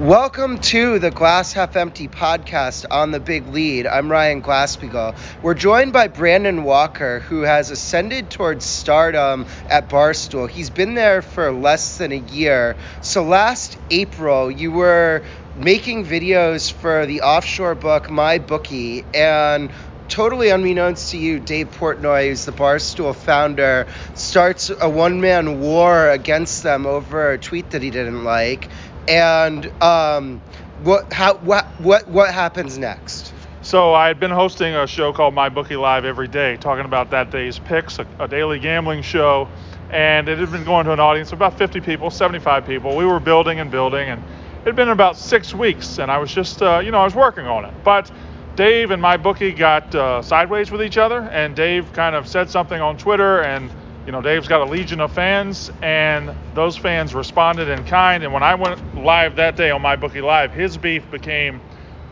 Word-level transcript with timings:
Welcome 0.00 0.60
to 0.60 0.98
the 0.98 1.10
Glass 1.10 1.52
Half 1.52 1.76
Empty 1.76 2.08
podcast 2.08 2.86
on 2.90 3.10
the 3.10 3.20
Big 3.20 3.46
Lead. 3.48 3.86
I'm 3.86 4.10
Ryan 4.10 4.40
Glasspiegel. 4.40 5.14
We're 5.42 5.52
joined 5.52 5.92
by 5.92 6.08
Brandon 6.08 6.64
Walker, 6.64 7.18
who 7.18 7.42
has 7.42 7.70
ascended 7.70 8.30
towards 8.30 8.64
stardom 8.64 9.44
at 9.68 9.90
Barstool. 9.90 10.48
He's 10.48 10.70
been 10.70 10.94
there 10.94 11.20
for 11.20 11.52
less 11.52 11.98
than 11.98 12.12
a 12.12 12.18
year. 12.32 12.76
So 13.02 13.22
last 13.22 13.76
April, 13.90 14.50
you 14.50 14.72
were 14.72 15.22
making 15.54 16.06
videos 16.06 16.72
for 16.72 17.04
the 17.04 17.20
offshore 17.20 17.74
book 17.74 18.08
My 18.08 18.38
Bookie, 18.38 19.04
and 19.12 19.70
totally 20.08 20.48
unbeknownst 20.48 21.12
to 21.12 21.18
you, 21.18 21.38
Dave 21.38 21.70
Portnoy, 21.70 22.28
who's 22.28 22.44
the 22.44 22.52
Barstool 22.52 23.14
founder, 23.14 23.86
starts 24.14 24.70
a 24.70 24.88
one 24.88 25.20
man 25.20 25.60
war 25.60 26.08
against 26.08 26.62
them 26.62 26.84
over 26.84 27.32
a 27.32 27.38
tweet 27.38 27.70
that 27.70 27.82
he 27.82 27.90
didn't 27.90 28.24
like. 28.24 28.68
And 29.08 29.66
um, 29.82 30.40
what, 30.82 31.12
how, 31.12 31.34
what, 31.38 31.66
what, 31.80 32.08
what 32.08 32.32
happens 32.32 32.78
next? 32.78 33.34
So 33.62 33.92
I 33.92 34.06
had 34.06 34.18
been 34.18 34.30
hosting 34.30 34.74
a 34.74 34.86
show 34.86 35.12
called 35.12 35.34
My 35.34 35.48
Bookie 35.50 35.76
Live 35.76 36.04
every 36.04 36.28
day, 36.28 36.56
talking 36.56 36.86
about 36.86 37.10
that 37.10 37.30
day's 37.30 37.58
picks, 37.58 37.98
a, 37.98 38.06
a 38.18 38.26
daily 38.26 38.58
gambling 38.58 39.02
show, 39.02 39.48
and 39.90 40.28
it 40.28 40.38
had 40.38 40.50
been 40.50 40.64
going 40.64 40.86
to 40.86 40.92
an 40.92 41.00
audience 41.00 41.32
of 41.32 41.38
about 41.38 41.58
50 41.58 41.80
people, 41.80 42.10
75 42.10 42.64
people. 42.64 42.96
We 42.96 43.04
were 43.04 43.20
building 43.20 43.60
and 43.60 43.70
building, 43.70 44.08
and 44.08 44.22
it 44.22 44.66
had 44.66 44.76
been 44.76 44.88
about 44.88 45.16
six 45.16 45.54
weeks, 45.54 45.98
and 45.98 46.10
I 46.10 46.18
was 46.18 46.32
just, 46.32 46.62
uh, 46.62 46.80
you 46.82 46.90
know, 46.90 47.00
I 47.00 47.04
was 47.04 47.14
working 47.14 47.46
on 47.46 47.66
it. 47.66 47.74
But 47.84 48.10
Dave 48.56 48.90
and 48.90 49.02
my 49.02 49.16
bookie 49.16 49.52
got 49.52 49.94
uh, 49.94 50.22
sideways 50.22 50.70
with 50.70 50.82
each 50.82 50.96
other, 50.96 51.20
and 51.32 51.54
Dave 51.54 51.92
kind 51.92 52.16
of 52.16 52.26
said 52.26 52.48
something 52.48 52.80
on 52.80 52.96
Twitter, 52.96 53.42
and 53.42 53.70
you 54.10 54.12
know, 54.12 54.22
Dave's 54.22 54.48
got 54.48 54.60
a 54.60 54.64
legion 54.64 55.00
of 55.00 55.12
fans, 55.12 55.70
and 55.82 56.34
those 56.52 56.76
fans 56.76 57.14
responded 57.14 57.68
in 57.68 57.84
kind. 57.84 58.24
And 58.24 58.32
when 58.32 58.42
I 58.42 58.56
went 58.56 59.04
live 59.04 59.36
that 59.36 59.54
day 59.54 59.70
on 59.70 59.80
my 59.82 59.94
bookie 59.94 60.20
live, 60.20 60.52
his 60.52 60.76
beef 60.76 61.08
became 61.12 61.60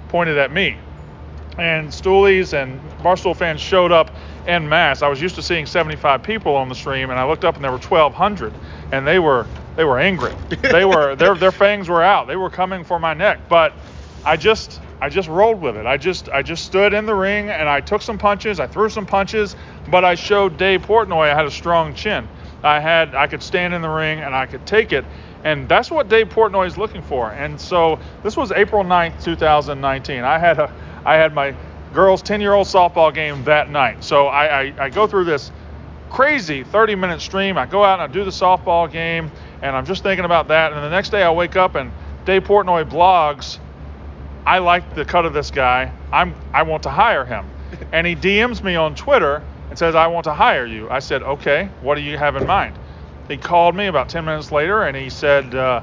pointed 0.08 0.38
at 0.38 0.52
me. 0.52 0.76
And 1.58 1.88
Stoolies 1.88 2.52
and 2.52 2.80
Barstool 3.02 3.34
fans 3.34 3.60
showed 3.60 3.90
up 3.90 4.14
en 4.46 4.68
masse. 4.68 5.02
I 5.02 5.08
was 5.08 5.20
used 5.20 5.34
to 5.34 5.42
seeing 5.42 5.66
75 5.66 6.22
people 6.22 6.54
on 6.54 6.68
the 6.68 6.74
stream, 6.76 7.10
and 7.10 7.18
I 7.18 7.26
looked 7.26 7.44
up 7.44 7.56
and 7.56 7.64
there 7.64 7.72
were 7.72 7.78
1,200, 7.78 8.52
and 8.92 9.04
they 9.04 9.18
were 9.18 9.44
they 9.74 9.82
were 9.82 9.98
angry. 9.98 10.36
They 10.62 10.84
were 10.84 11.16
their 11.16 11.34
their 11.34 11.50
fangs 11.64 11.88
were 11.88 12.04
out. 12.04 12.28
They 12.28 12.36
were 12.36 12.48
coming 12.48 12.84
for 12.84 13.00
my 13.00 13.12
neck. 13.12 13.48
But 13.48 13.74
I 14.24 14.36
just 14.36 14.80
I 15.00 15.08
just 15.08 15.28
rolled 15.28 15.60
with 15.60 15.76
it. 15.76 15.86
I 15.86 15.96
just 15.96 16.28
I 16.28 16.42
just 16.42 16.64
stood 16.64 16.92
in 16.92 17.06
the 17.06 17.14
ring 17.14 17.50
and 17.50 17.68
I 17.68 17.80
took 17.80 18.02
some 18.02 18.18
punches. 18.18 18.58
I 18.58 18.66
threw 18.66 18.88
some 18.88 19.06
punches, 19.06 19.54
but 19.90 20.04
I 20.04 20.14
showed 20.14 20.56
Dave 20.56 20.82
Portnoy 20.82 21.30
I 21.30 21.34
had 21.34 21.46
a 21.46 21.50
strong 21.50 21.94
chin. 21.94 22.28
I 22.62 22.80
had 22.80 23.14
I 23.14 23.26
could 23.28 23.42
stand 23.42 23.74
in 23.74 23.82
the 23.82 23.88
ring 23.88 24.20
and 24.20 24.34
I 24.34 24.46
could 24.46 24.66
take 24.66 24.92
it. 24.92 25.04
And 25.44 25.68
that's 25.68 25.90
what 25.90 26.08
Dave 26.08 26.30
Portnoy 26.30 26.66
is 26.66 26.76
looking 26.76 27.02
for. 27.02 27.30
And 27.30 27.60
so 27.60 27.98
this 28.24 28.36
was 28.36 28.50
April 28.50 28.82
9th, 28.82 29.22
2019. 29.22 30.24
I 30.24 30.38
had 30.38 30.58
a 30.58 30.72
I 31.04 31.14
had 31.14 31.32
my 31.32 31.54
girls 31.94 32.22
10-year-old 32.22 32.66
softball 32.66 33.14
game 33.14 33.44
that 33.44 33.70
night. 33.70 34.04
So 34.04 34.26
I, 34.26 34.60
I, 34.60 34.74
I 34.78 34.90
go 34.90 35.06
through 35.06 35.24
this 35.24 35.50
crazy 36.10 36.64
30 36.64 36.96
minute 36.96 37.20
stream. 37.20 37.56
I 37.56 37.66
go 37.66 37.84
out 37.84 38.00
and 38.00 38.10
I 38.10 38.12
do 38.12 38.24
the 38.24 38.30
softball 38.30 38.90
game 38.90 39.30
and 39.62 39.76
I'm 39.76 39.86
just 39.86 40.02
thinking 40.02 40.24
about 40.24 40.48
that. 40.48 40.72
And 40.72 40.82
the 40.82 40.90
next 40.90 41.10
day 41.10 41.22
I 41.22 41.30
wake 41.30 41.54
up 41.54 41.76
and 41.76 41.92
Dave 42.24 42.44
Portnoy 42.44 42.90
blogs 42.90 43.58
I 44.48 44.60
like 44.60 44.94
the 44.94 45.04
cut 45.04 45.26
of 45.26 45.34
this 45.34 45.50
guy. 45.50 45.92
I'm 46.10 46.34
I 46.54 46.62
want 46.62 46.82
to 46.84 46.90
hire 46.90 47.26
him. 47.26 47.44
And 47.92 48.06
he 48.06 48.16
DMs 48.16 48.62
me 48.62 48.76
on 48.76 48.94
Twitter 48.94 49.42
and 49.68 49.78
says 49.78 49.94
I 49.94 50.06
want 50.06 50.24
to 50.24 50.32
hire 50.32 50.64
you. 50.64 50.88
I 50.88 51.00
said 51.00 51.22
okay. 51.22 51.68
What 51.82 51.96
do 51.96 52.00
you 52.00 52.16
have 52.16 52.34
in 52.34 52.46
mind? 52.46 52.74
He 53.28 53.36
called 53.36 53.76
me 53.76 53.88
about 53.88 54.08
10 54.08 54.24
minutes 54.24 54.50
later 54.50 54.84
and 54.84 54.96
he 54.96 55.10
said 55.10 55.54
uh, 55.54 55.82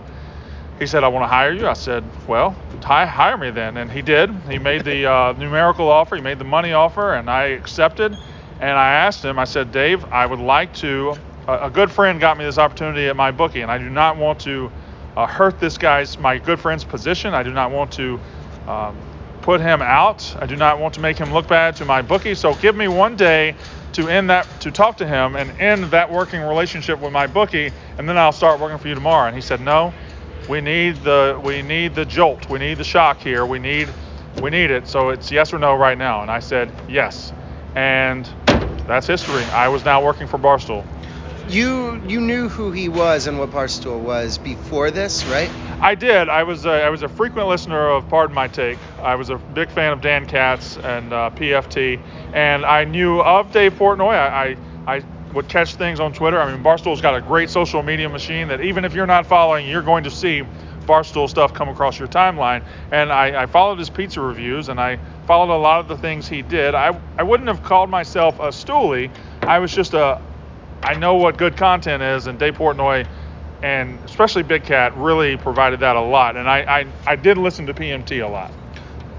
he 0.80 0.88
said 0.88 1.03
I 1.03 1.09
want 1.09 1.25
to 1.25 1.27
hire 1.27 1.53
you. 1.53 1.67
I 1.67 1.73
said 1.73 2.03
well 2.27 2.55
hire 2.83 3.38
me 3.38 3.52
then. 3.52 3.77
And 3.77 3.91
he 3.91 4.02
did. 4.02 4.31
He 4.49 4.58
made 4.58 4.83
the 4.83 5.05
uh, 5.05 5.33
numerical 5.33 5.88
offer. 5.88 6.16
He 6.16 6.23
made 6.23 6.39
the 6.39 6.43
money 6.43 6.73
offer 6.73 7.13
and 7.13 7.30
I 7.30 7.49
accepted. 7.49 8.17
And 8.59 8.71
I 8.71 8.93
asked 8.93 9.23
him. 9.23 9.37
I 9.37 9.45
said 9.45 9.71
Dave 9.71 10.03
I 10.05 10.26
would 10.26 10.39
like 10.39 10.73
to. 10.77 11.14
A, 11.47 11.67
a 11.67 11.70
good 11.70 11.92
friend 11.92 12.20
got 12.20 12.36
me 12.36 12.45
this 12.45 12.58
opportunity 12.58 13.09
at 13.09 13.15
my 13.15 13.30
bookie 13.30 13.61
and 13.61 13.70
I 13.70 13.77
do 13.77 13.92
not 13.92 14.17
want 14.17 14.39
to 14.39 14.71
uh, 15.15 15.27
hurt 15.27 15.59
this 15.59 15.77
guy's 15.77 16.17
my 16.17 16.39
good 16.39 16.59
friend's 16.59 16.83
position. 16.83 17.36
I 17.36 17.43
do 17.43 17.53
not 17.53 17.70
want 17.70 17.92
to 17.93 18.20
um, 18.67 18.98
put 19.42 19.61
him 19.61 19.81
out. 19.81 20.36
I 20.39 20.45
do 20.45 20.55
not 20.55 20.80
want 20.80 20.93
to 20.95 20.99
make 20.99 21.17
him 21.17 21.31
look 21.33 21.48
bad 21.48 21.76
to 21.77 21.86
my 21.86 22.02
bookie. 22.02 22.36
So 22.36 22.55
give 22.55 22.76
me 22.76 22.87
one 22.87 23.15
day 23.15 23.55
to 23.93 24.09
end 24.09 24.30
that, 24.30 24.59
to 24.61 24.71
talk 24.71 24.98
to 24.98 25.08
him 25.08 25.36
and 25.36 25.52
end 25.61 25.86
that 25.86 26.11
working 26.11 26.42
relationship 26.42 26.99
with 26.99 27.14
my 27.14 27.27
bookie, 27.27 27.71
and 27.98 28.09
then 28.09 28.17
I'll 28.17 28.31
start 28.31 28.59
working 28.59 28.77
for 28.77 28.87
you 28.87 28.95
tomorrow. 28.95 29.27
And 29.27 29.36
he 29.36 29.42
said, 29.42 29.61
no, 29.61 29.93
we 30.48 30.61
need 30.61 30.98
the, 31.03 31.39
we 31.43 31.61
need 31.61 31.95
the 31.95 32.05
jolt, 32.05 32.49
we 32.49 32.59
need 32.59 32.77
the 32.77 32.83
shock 32.83 33.20
here, 33.20 33.45
we 33.45 33.59
need, 33.59 33.93
we 34.42 34.49
need 34.49 34.71
it. 34.71 34.87
So 34.87 35.09
it's 35.09 35.32
yes 35.32 35.53
or 35.53 35.59
no 35.59 35.76
right 35.76 35.97
now. 35.97 36.21
And 36.21 36.32
I 36.32 36.39
said 36.39 36.73
yes, 36.89 37.32
and 37.76 38.27
that's 38.87 39.08
history. 39.08 39.43
I 39.45 39.67
was 39.70 39.86
now 39.86 40.03
working 40.03 40.27
for 40.27 40.37
Barstool 40.37 40.86
you 41.50 42.02
you 42.08 42.22
knew 42.22 42.50
who 42.50 42.72
he 42.72 42.89
was 42.89 43.28
and 43.28 43.38
what 43.38 43.52
Barstool 43.52 44.00
was 44.00 44.38
before 44.38 44.92
this, 44.92 45.26
right? 45.26 45.50
I 45.82 45.95
did. 45.95 46.30
I 46.30 46.44
was 46.44 46.66
a, 46.66 46.83
I 46.83 46.89
was 46.89 47.04
a 47.04 47.08
frequent 47.08 47.48
listener 47.48 47.89
of 47.89 48.08
Pardon 48.10 48.33
My 48.33 48.48
Take. 48.48 48.80
I 49.02 49.16
was 49.16 49.30
a 49.30 49.38
big 49.38 49.70
fan 49.70 49.94
of 49.94 50.02
Dan 50.02 50.26
Katz 50.26 50.78
and 50.78 51.14
uh, 51.14 51.30
PFT, 51.36 52.00
and 52.33 52.66
I 52.66 52.83
knew 52.86 53.22
of 53.22 53.52
Dave 53.52 53.73
Portnoy. 53.73 54.14
I, 54.14 54.58
I, 54.88 54.98
I 54.98 55.04
would 55.33 55.48
catch 55.48 55.76
things 55.76 56.00
on 56.00 56.14
Twitter. 56.14 56.39
I 56.39 56.52
mean, 56.52 56.64
Barstool's 56.64 57.02
got 57.02 57.16
a 57.16 57.22
great 57.22 57.50
social 57.50 57.83
media 57.83 58.10
machine 58.10 58.48
that 58.48 58.62
even 58.62 58.86
if 58.86 58.94
you're 58.94 59.06
not 59.06 59.26
following, 59.26 59.67
you're 59.67 59.82
going 59.82 60.06
to 60.06 60.12
see 60.12 60.44
Barstool 60.86 61.30
stuff 61.30 61.54
come 61.54 61.70
across 61.70 62.00
your 62.00 62.08
timeline. 62.08 62.64
And 62.92 63.12
I, 63.12 63.44
I 63.44 63.45
followed 63.45 63.80
his 63.80 63.89
pizza 63.89 64.22
reviews 64.22 64.70
and 64.70 64.80
I 64.80 65.00
followed 65.26 65.54
a 65.54 65.58
lot 65.58 65.80
of 65.80 65.88
the 65.88 65.98
things 65.98 66.27
he 66.27 66.42
did. 66.42 66.76
I, 66.76 67.00
I 67.17 67.23
wouldn't 67.23 67.50
have 67.50 67.64
called 67.64 67.89
myself 67.89 68.39
a 68.39 68.50
stoolie. 68.50 69.12
I 69.42 69.60
was 69.60 69.73
just 69.73 69.94
a, 69.94 70.22
I 70.83 70.95
know 70.95 71.15
what 71.15 71.37
good 71.37 71.58
content 71.58 72.03
is, 72.03 72.27
and 72.27 72.37
Dave 72.37 72.55
Portnoy 72.55 73.08
and 73.65 73.97
especially 74.05 74.43
Big 74.43 74.63
Cat 74.63 74.95
really 74.95 75.37
provided 75.37 75.80
that 75.80 75.95
a 75.95 76.02
lot. 76.02 76.37
And 76.37 76.47
I, 76.47 76.81
I, 76.81 76.87
I 77.08 77.15
did 77.15 77.37
listen 77.37 77.65
to 77.65 77.73
PMT 77.73 78.23
a 78.23 78.27
lot. 78.27 78.52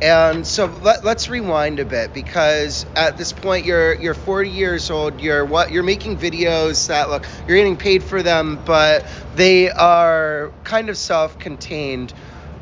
And 0.00 0.47
so 0.47 0.66
let, 0.83 1.05
us 1.05 1.28
rewind 1.28 1.81
a 1.81 1.84
bit 1.84 2.12
because 2.12 2.84
at 2.95 3.16
this 3.16 3.33
point 3.33 3.65
you're 3.65 3.95
you're 3.95 4.15
40 4.15 4.50
years 4.50 4.91
old. 4.91 5.21
You're 5.22 5.45
what 5.45 5.72
you're 5.72 5.83
making 5.83 6.19
videos 6.19 6.89
that 6.89 7.09
look 7.09 7.25
you're 7.49 7.56
getting 7.56 7.78
paid 7.78 8.05
for 8.05 8.22
them, 8.22 8.61
but 8.66 9.06
they 9.37 9.71
are 9.71 10.53
kind 10.65 10.91
of 10.91 10.99
self-contained. 10.99 12.12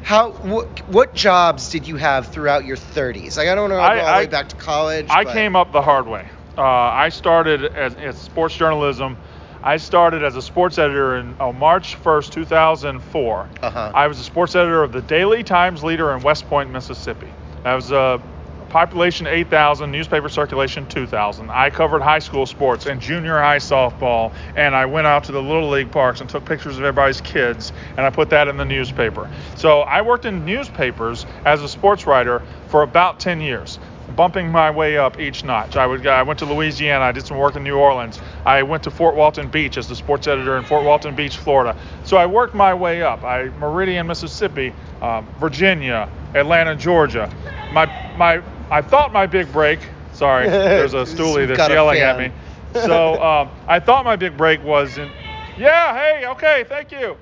How 0.04 0.31
what, 0.31 0.88
what 0.88 1.15
jobs 1.15 1.71
did 1.71 1.88
you 1.88 1.97
have 1.97 2.28
throughout 2.28 2.65
your 2.66 2.77
30s? 2.77 3.37
Like 3.37 3.49
I 3.49 3.56
don't 3.56 3.69
know 3.69 3.81
I, 3.81 3.97
go 3.97 4.00
all 4.03 4.21
the 4.21 4.27
way 4.27 4.31
back 4.31 4.49
to 4.50 4.56
college. 4.56 5.06
I 5.10 5.25
but... 5.25 5.33
came 5.33 5.56
up 5.56 5.72
the 5.72 5.83
hard 5.83 6.06
way. 6.06 6.28
Uh, 6.56 6.62
I 6.62 7.09
started 7.09 7.65
as, 7.65 7.94
as, 7.97 8.16
sports 8.16 8.54
journalism. 8.56 9.16
I 9.62 9.76
started 9.76 10.22
as 10.22 10.37
a 10.37 10.42
sports 10.42 10.78
editor 10.78 11.16
in 11.16 11.34
oh, 11.41 11.53
March 11.53 11.97
1st, 12.03 12.31
2004. 12.31 13.48
Uh-huh. 13.62 13.92
I 13.94 14.06
was 14.06 14.20
a 14.20 14.25
sports 14.25 14.54
editor 14.54 14.82
of 14.82 14.92
the 14.92 15.03
Daily 15.03 15.42
Times 15.42 15.82
Leader 15.82 16.12
in 16.12 16.22
West 16.22 16.47
Point, 16.48 16.70
Mississippi. 16.70 17.28
That 17.65 17.75
was 17.75 17.91
a 17.91 18.22
population 18.69 19.26
8,000, 19.26 19.91
newspaper 19.91 20.28
circulation 20.28 20.87
2,000. 20.88 21.48
I 21.48 21.70
covered 21.70 22.03
high 22.03 22.19
school 22.19 22.44
sports 22.44 22.86
and 22.86 23.00
junior 23.00 23.38
high 23.38 23.59
softball, 23.59 24.32
and 24.56 24.75
I 24.75 24.84
went 24.84 25.06
out 25.06 25.25
to 25.25 25.32
the 25.32 25.41
little 25.41 25.69
league 25.69 25.92
parks 25.92 26.21
and 26.21 26.28
took 26.28 26.44
pictures 26.44 26.76
of 26.76 26.84
everybody's 26.84 27.21
kids, 27.21 27.72
and 27.97 28.00
I 28.00 28.10
put 28.10 28.31
that 28.31 28.48
in 28.48 28.56
the 28.56 28.65
newspaper. 28.65 29.31
So 29.54 29.82
I 29.82 30.03
worked 30.03 30.25
in 30.25 30.44
newspapers 30.44 31.25
as 31.44 31.62
a 31.62 31.69
sports 31.69 32.06
writer 32.06 32.42
for 32.66 32.82
about 32.82 33.21
10 33.21 33.41
years 33.41 33.78
bumping 34.16 34.50
my 34.50 34.70
way 34.70 34.97
up 34.97 35.19
each 35.19 35.44
notch. 35.44 35.76
I 35.76 35.87
would 35.87 36.06
I 36.06 36.22
went 36.22 36.38
to 36.41 36.44
Louisiana. 36.44 37.04
I 37.04 37.12
did 37.12 37.26
some 37.26 37.38
work 37.38 37.56
in 37.56 37.65
New 37.65 37.76
Orleans. 37.76 38.20
I 38.44 38.62
went 38.62 38.82
to 38.84 38.91
Fort 38.91 39.15
Walton 39.16 39.48
Beach 39.48 39.76
as 39.78 39.88
the 39.88 39.97
sports 39.97 40.26
editor 40.26 40.56
in 40.56 40.65
Fort 40.65 40.84
Walton 40.84 41.15
Beach, 41.15 41.37
Florida. 41.37 41.76
So 42.04 42.16
I 42.16 42.26
worked 42.26 42.54
my 42.54 42.75
way 42.75 43.03
up. 43.03 43.25
I 43.25 43.48
Meridian, 43.59 44.06
Mississippi, 44.06 44.72
um, 45.01 45.27
Virginia, 45.39 46.09
Atlanta, 46.34 46.74
Georgia. 46.77 47.30
My 47.72 47.86
my 48.16 48.42
I 48.71 48.83
thought 48.83 49.12
my 49.12 49.27
big 49.27 49.51
break. 49.53 49.80
Sorry, 50.12 50.47
there's 50.48 50.95
a 50.95 50.98
stoolie 50.98 51.47
that's 51.47 51.68
yelling 51.68 52.00
at 52.00 52.18
me. 52.18 52.33
So 52.72 53.21
um, 53.22 53.50
I 53.66 53.80
thought 53.80 54.04
my 54.04 54.16
big 54.16 54.36
break 54.36 54.62
was 54.62 54.98
in. 54.98 55.10
Yeah. 55.59 55.95
Hey. 55.95 56.27
Okay. 56.27 56.65
Thank 56.68 56.92
you. 56.92 57.16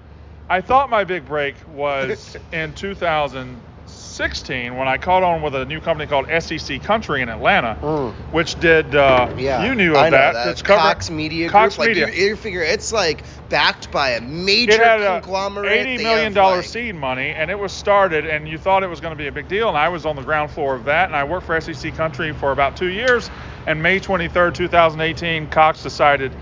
I 0.49 0.61
thought 0.61 0.90
my 0.90 1.05
big 1.05 1.25
break 1.26 1.55
was 1.69 2.37
in 2.52 2.75
2000. 2.75 3.61
16 4.12 4.76
when 4.76 4.87
I 4.88 4.99
caught 4.99 5.23
on 5.23 5.41
with 5.43 5.55
a 5.55 5.64
new 5.64 5.81
company 5.81 6.06
called 6.06 6.26
SEC 6.43 6.82
Country 6.82 7.23
in 7.23 7.29
Atlanta, 7.29 7.79
mm. 7.81 8.12
which 8.31 8.61
did 8.61 8.94
uh, 8.94 9.35
yeah, 9.38 9.64
you 9.64 9.75
knew 9.75 9.93
of 9.93 9.97
I 9.97 10.11
that. 10.11 10.35
that. 10.35 10.49
It's 10.49 10.62
Cox 10.62 11.11
Media 11.11 11.49
Cox 11.49 11.76
Group. 11.76 11.88
Media. 11.88 12.05
Like 12.06 12.17
you, 12.17 12.26
you 12.26 12.37
figure 12.37 12.62
it's 12.62 12.93
like 12.93 13.25
backed 13.49 13.91
by 13.91 14.11
a 14.11 14.20
major 14.20 14.73
it 14.73 14.81
had 14.81 15.23
conglomerate. 15.23 15.73
A 15.73 15.88
80 15.93 16.05
million 16.05 16.32
dollar 16.32 16.56
like... 16.56 16.64
seed 16.67 16.94
money, 16.94 17.31
and 17.31 17.50
it 17.50 17.59
was 17.59 17.73
started, 17.73 18.26
and 18.26 18.47
you 18.47 18.59
thought 18.59 18.82
it 18.82 18.88
was 18.88 19.00
going 19.00 19.12
to 19.12 19.19
be 19.19 19.29
a 19.29 19.32
big 19.32 19.49
deal, 19.49 19.69
and 19.69 19.79
I 19.79 19.88
was 19.88 20.05
on 20.05 20.14
the 20.14 20.23
ground 20.23 20.50
floor 20.50 20.75
of 20.75 20.85
that, 20.85 21.06
and 21.06 21.17
I 21.17 21.25
worked 21.25 21.47
for 21.47 21.59
SEC 21.61 21.94
Country 21.94 22.32
for 22.32 22.53
about 22.53 22.76
two 22.76 22.88
years. 22.88 23.31
And 23.67 23.82
May 23.82 24.00
23rd, 24.00 24.55
2018, 24.55 25.49
Cox 25.49 25.82
decided 25.82 26.32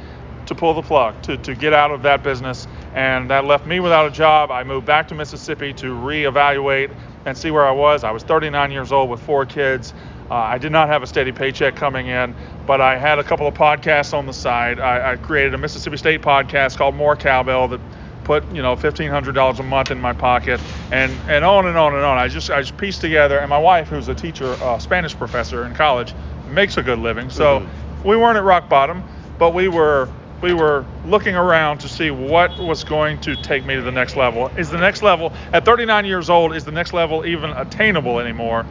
to 0.50 0.54
pull 0.54 0.74
the 0.74 0.82
plug, 0.82 1.20
to, 1.22 1.36
to 1.38 1.54
get 1.54 1.72
out 1.72 1.90
of 1.90 2.02
that 2.02 2.22
business. 2.22 2.66
And 2.94 3.30
that 3.30 3.44
left 3.44 3.66
me 3.66 3.80
without 3.80 4.06
a 4.06 4.10
job. 4.10 4.50
I 4.50 4.64
moved 4.64 4.84
back 4.84 5.08
to 5.08 5.14
Mississippi 5.14 5.72
to 5.74 5.86
reevaluate 5.94 6.94
and 7.24 7.38
see 7.38 7.50
where 7.50 7.64
I 7.64 7.70
was. 7.70 8.04
I 8.04 8.10
was 8.10 8.24
39 8.24 8.72
years 8.72 8.92
old 8.92 9.08
with 9.08 9.20
four 9.22 9.46
kids. 9.46 9.94
Uh, 10.28 10.34
I 10.34 10.58
did 10.58 10.72
not 10.72 10.88
have 10.88 11.02
a 11.02 11.06
steady 11.06 11.32
paycheck 11.32 11.76
coming 11.76 12.08
in, 12.08 12.34
but 12.66 12.80
I 12.80 12.96
had 12.96 13.18
a 13.18 13.24
couple 13.24 13.46
of 13.46 13.54
podcasts 13.54 14.12
on 14.12 14.26
the 14.26 14.32
side. 14.32 14.80
I, 14.80 15.12
I 15.12 15.16
created 15.16 15.54
a 15.54 15.58
Mississippi 15.58 15.96
State 15.96 16.20
podcast 16.20 16.76
called 16.76 16.94
More 16.94 17.16
Cowbell 17.16 17.68
that 17.68 17.80
put 18.24 18.44
you 18.54 18.62
know 18.62 18.76
fifteen 18.76 19.10
hundred 19.10 19.34
dollars 19.34 19.58
a 19.58 19.64
month 19.64 19.90
in 19.90 20.00
my 20.00 20.12
pocket, 20.12 20.60
and 20.92 21.10
and 21.28 21.44
on 21.44 21.66
and 21.66 21.76
on 21.76 21.94
and 21.94 22.04
on. 22.04 22.16
I 22.16 22.28
just 22.28 22.48
I 22.48 22.60
just 22.60 22.76
pieced 22.76 23.00
together. 23.00 23.38
And 23.38 23.50
my 23.50 23.58
wife, 23.58 23.88
who's 23.88 24.06
a 24.06 24.14
teacher, 24.14 24.52
uh, 24.62 24.78
Spanish 24.78 25.16
professor 25.16 25.66
in 25.66 25.74
college, 25.74 26.14
makes 26.48 26.76
a 26.76 26.82
good 26.82 27.00
living. 27.00 27.28
So 27.28 27.60
mm-hmm. 27.60 28.08
we 28.08 28.16
weren't 28.16 28.36
at 28.36 28.44
rock 28.44 28.68
bottom, 28.68 29.02
but 29.36 29.52
we 29.52 29.66
were 29.66 30.08
we 30.42 30.54
were 30.54 30.84
looking 31.04 31.34
around 31.34 31.78
to 31.78 31.88
see 31.88 32.10
what 32.10 32.58
was 32.58 32.84
going 32.84 33.18
to 33.20 33.36
take 33.36 33.64
me 33.64 33.74
to 33.76 33.82
the 33.82 33.92
next 33.92 34.16
level. 34.16 34.48
Is 34.56 34.70
the 34.70 34.78
next 34.78 35.02
level 35.02 35.32
at 35.52 35.64
39 35.64 36.04
years 36.04 36.30
old? 36.30 36.54
Is 36.54 36.64
the 36.64 36.72
next 36.72 36.92
level 36.92 37.26
even 37.26 37.50
attainable 37.50 38.18
anymore? 38.18 38.64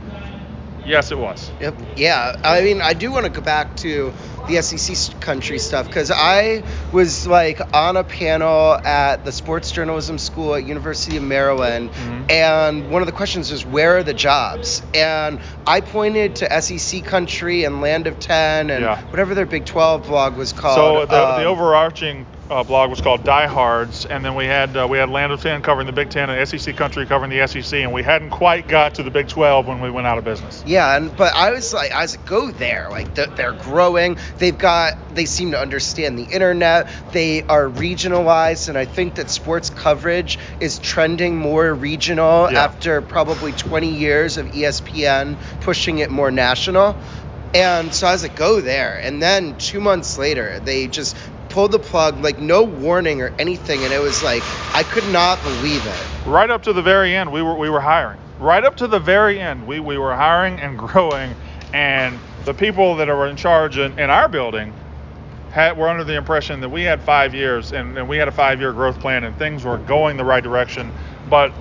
Yes, 0.85 1.11
it 1.11 1.17
was. 1.17 1.51
Yep. 1.59 1.75
Yeah. 1.95 2.39
I 2.43 2.61
mean, 2.61 2.81
I 2.81 2.93
do 2.93 3.11
want 3.11 3.25
to 3.25 3.31
go 3.31 3.41
back 3.41 3.75
to 3.77 4.13
the 4.47 4.61
SEC 4.61 5.19
country 5.21 5.59
stuff 5.59 5.85
because 5.85 6.11
I 6.11 6.63
was 6.91 7.27
like 7.27 7.61
on 7.73 7.97
a 7.97 8.03
panel 8.03 8.73
at 8.73 9.23
the 9.23 9.31
sports 9.31 9.71
journalism 9.71 10.17
school 10.17 10.55
at 10.55 10.65
University 10.65 11.17
of 11.17 11.23
Maryland, 11.23 11.91
mm-hmm. 11.91 12.31
and 12.31 12.89
one 12.91 13.01
of 13.01 13.05
the 13.05 13.11
questions 13.11 13.51
was 13.51 13.65
where 13.65 13.97
are 13.97 14.03
the 14.03 14.13
jobs? 14.13 14.81
And 14.93 15.39
I 15.67 15.81
pointed 15.81 16.37
to 16.37 16.61
SEC 16.61 17.05
country 17.05 17.63
and 17.63 17.81
Land 17.81 18.07
of 18.07 18.19
Ten 18.19 18.69
and 18.69 18.83
yeah. 18.83 19.01
whatever 19.09 19.35
their 19.35 19.45
Big 19.45 19.65
12 19.65 20.07
blog 20.07 20.35
was 20.35 20.53
called. 20.53 20.75
So 20.75 21.05
the, 21.05 21.23
um, 21.23 21.41
the 21.41 21.45
overarching 21.45 22.25
uh, 22.49 22.63
blog 22.63 22.89
was 22.89 22.99
called 22.99 23.23
Diehards, 23.23 24.05
and 24.05 24.25
then 24.25 24.33
we 24.33 24.45
had 24.45 24.75
uh, 24.75 24.87
we 24.89 24.97
had 24.97 25.09
Land 25.09 25.31
of 25.31 25.41
Ten 25.41 25.61
covering 25.61 25.85
the 25.85 25.93
Big 25.93 26.09
Ten 26.09 26.29
and 26.29 26.47
SEC 26.47 26.75
Country 26.75 27.05
covering 27.05 27.29
the 27.29 27.45
SEC, 27.47 27.79
and 27.81 27.93
we 27.93 28.01
hadn't 28.01 28.31
quite 28.31 28.67
got 28.67 28.95
to 28.95 29.03
the 29.03 29.11
Big 29.11 29.27
12 29.27 29.67
when 29.67 29.81
we 29.81 29.91
went 29.91 30.07
out 30.07 30.17
of 30.17 30.23
business. 30.23 30.63
Yeah, 30.65 30.95
and 30.95 31.15
but 31.15 31.33
I 31.35 31.51
was 31.51 31.73
like, 31.73 31.91
I 31.91 32.01
was 32.01 32.17
like, 32.17 32.25
go 32.25 32.49
there, 32.49 32.89
like 32.89 33.13
they're 33.13 33.53
growing. 33.53 34.17
They've 34.37 34.57
got, 34.57 35.15
they 35.15 35.25
seem 35.25 35.51
to 35.51 35.59
understand 35.59 36.17
the 36.17 36.23
internet. 36.23 36.89
They 37.11 37.43
are 37.43 37.67
regionalized, 37.67 38.69
and 38.69 38.77
I 38.77 38.85
think 38.85 39.15
that 39.15 39.29
sports 39.29 39.69
coverage 39.69 40.39
is 40.59 40.79
trending 40.79 41.37
more 41.37 41.73
regional 41.73 42.51
yeah. 42.51 42.63
after 42.63 43.01
probably 43.01 43.51
20 43.51 43.95
years 43.95 44.37
of 44.37 44.47
ESPN 44.47 45.37
pushing 45.61 45.99
it 45.99 46.09
more 46.09 46.31
national. 46.31 46.97
And 47.53 47.93
so 47.93 48.05
I 48.05 48.11
was 48.11 48.21
like, 48.21 48.35
go 48.35 48.61
there. 48.61 48.99
And 49.01 49.21
then 49.21 49.57
two 49.57 49.79
months 49.79 50.19
later, 50.19 50.59
they 50.59 50.85
just 50.85 51.17
pulled 51.49 51.71
the 51.71 51.79
plug, 51.79 52.21
like 52.21 52.39
no 52.39 52.63
warning 52.63 53.21
or 53.21 53.33
anything, 53.39 53.83
and 53.83 53.93
it 53.93 54.01
was 54.01 54.23
like 54.23 54.43
I 54.73 54.83
could 54.83 55.07
not 55.11 55.41
believe 55.43 55.85
it. 55.85 56.27
Right 56.27 56.49
up 56.49 56.63
to 56.63 56.73
the 56.73 56.81
very 56.81 57.15
end, 57.15 57.31
we 57.31 57.41
were 57.41 57.55
we 57.55 57.69
were 57.69 57.81
hiring. 57.81 58.19
Right 58.39 58.63
up 58.63 58.77
to 58.77 58.87
the 58.87 58.99
very 58.99 59.39
end, 59.39 59.67
we, 59.67 59.81
we 59.81 59.97
were 59.97 60.15
hiring 60.15 60.59
and 60.59 60.77
growing, 60.87 61.35
and 61.73 62.17
the 62.45 62.53
people 62.53 62.95
that 62.95 63.09
are 63.09 63.27
in 63.27 63.35
charge 63.35 63.77
in, 63.77 63.97
in 63.99 64.09
our 64.09 64.29
building 64.29 64.73
had, 65.51 65.77
were 65.77 65.89
under 65.89 66.03
the 66.03 66.15
impression 66.15 66.61
that 66.61 66.69
we 66.69 66.83
had 66.83 67.01
five 67.01 67.33
years 67.33 67.73
and, 67.73 67.97
and 67.97 68.07
we 68.07 68.17
had 68.17 68.27
a 68.27 68.31
five 68.31 68.59
year 68.59 68.71
growth 68.71 68.99
plan 68.99 69.23
and 69.23 69.37
things 69.37 69.63
were 69.63 69.77
going 69.77 70.17
the 70.17 70.23
right 70.23 70.43
direction. 70.43 70.91
But 71.29 71.53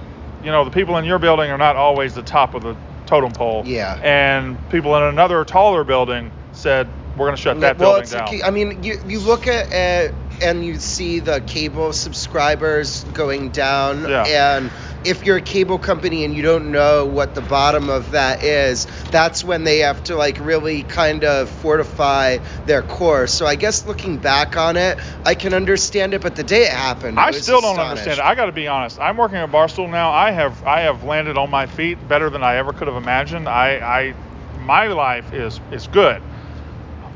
you 0.42 0.52
know, 0.52 0.64
the 0.64 0.70
people 0.70 0.96
in 0.98 1.04
your 1.04 1.18
building 1.18 1.50
are 1.50 1.58
not 1.58 1.76
always 1.76 2.14
the 2.14 2.22
top 2.22 2.54
of 2.54 2.62
the 2.62 2.76
totem 3.06 3.32
pole. 3.32 3.62
Yeah. 3.66 3.98
And 4.02 4.56
people 4.70 4.96
in 4.96 5.02
another 5.02 5.44
taller 5.44 5.84
building 5.84 6.30
said, 6.52 6.88
we're 7.18 7.26
going 7.26 7.36
to 7.36 7.42
shut 7.42 7.60
that 7.60 7.78
well, 7.78 8.00
building 8.00 8.10
down. 8.10 8.42
I 8.44 8.50
mean, 8.50 8.82
you, 8.82 8.98
you 9.06 9.18
look 9.20 9.46
at 9.46 9.72
it 9.72 10.14
and 10.40 10.64
you 10.64 10.76
see 10.76 11.18
the 11.18 11.40
cable 11.40 11.92
subscribers 11.92 13.04
going 13.12 13.50
down 13.50 14.08
yeah. 14.08 14.24
and 14.24 14.70
if 15.04 15.24
you're 15.24 15.36
a 15.36 15.42
cable 15.42 15.78
company 15.78 16.24
and 16.24 16.34
you 16.34 16.42
don't 16.42 16.70
know 16.72 17.06
what 17.06 17.34
the 17.34 17.40
bottom 17.40 17.88
of 17.88 18.10
that 18.12 18.42
is, 18.42 18.86
that's 19.10 19.44
when 19.44 19.64
they 19.64 19.78
have 19.78 20.02
to 20.04 20.16
like 20.16 20.38
really 20.40 20.82
kind 20.82 21.24
of 21.24 21.48
fortify 21.48 22.38
their 22.66 22.82
core. 22.82 23.26
So 23.26 23.46
I 23.46 23.54
guess 23.54 23.86
looking 23.86 24.18
back 24.18 24.56
on 24.56 24.76
it, 24.76 24.98
I 25.24 25.34
can 25.34 25.54
understand 25.54 26.14
it, 26.14 26.20
but 26.20 26.36
the 26.36 26.42
day 26.42 26.62
it 26.62 26.72
happened, 26.72 27.18
I, 27.18 27.30
still 27.30 27.60
don't 27.60 27.78
understand 27.78 28.18
it. 28.18 28.24
I 28.24 28.34
got 28.34 28.46
to 28.46 28.52
be 28.52 28.66
honest. 28.66 28.98
I'm 28.98 29.16
working 29.16 29.38
at 29.38 29.50
Barstool 29.50 29.88
now. 29.88 30.10
I 30.10 30.32
have 30.32 30.64
I 30.64 30.80
have 30.80 31.04
landed 31.04 31.38
on 31.38 31.50
my 31.50 31.66
feet 31.66 32.06
better 32.08 32.28
than 32.28 32.42
I 32.42 32.56
ever 32.56 32.72
could 32.72 32.88
have 32.88 32.96
imagined. 32.96 33.48
I, 33.48 33.78
I 33.78 34.14
my 34.58 34.88
life 34.88 35.32
is 35.32 35.60
is 35.70 35.86
good 35.86 36.22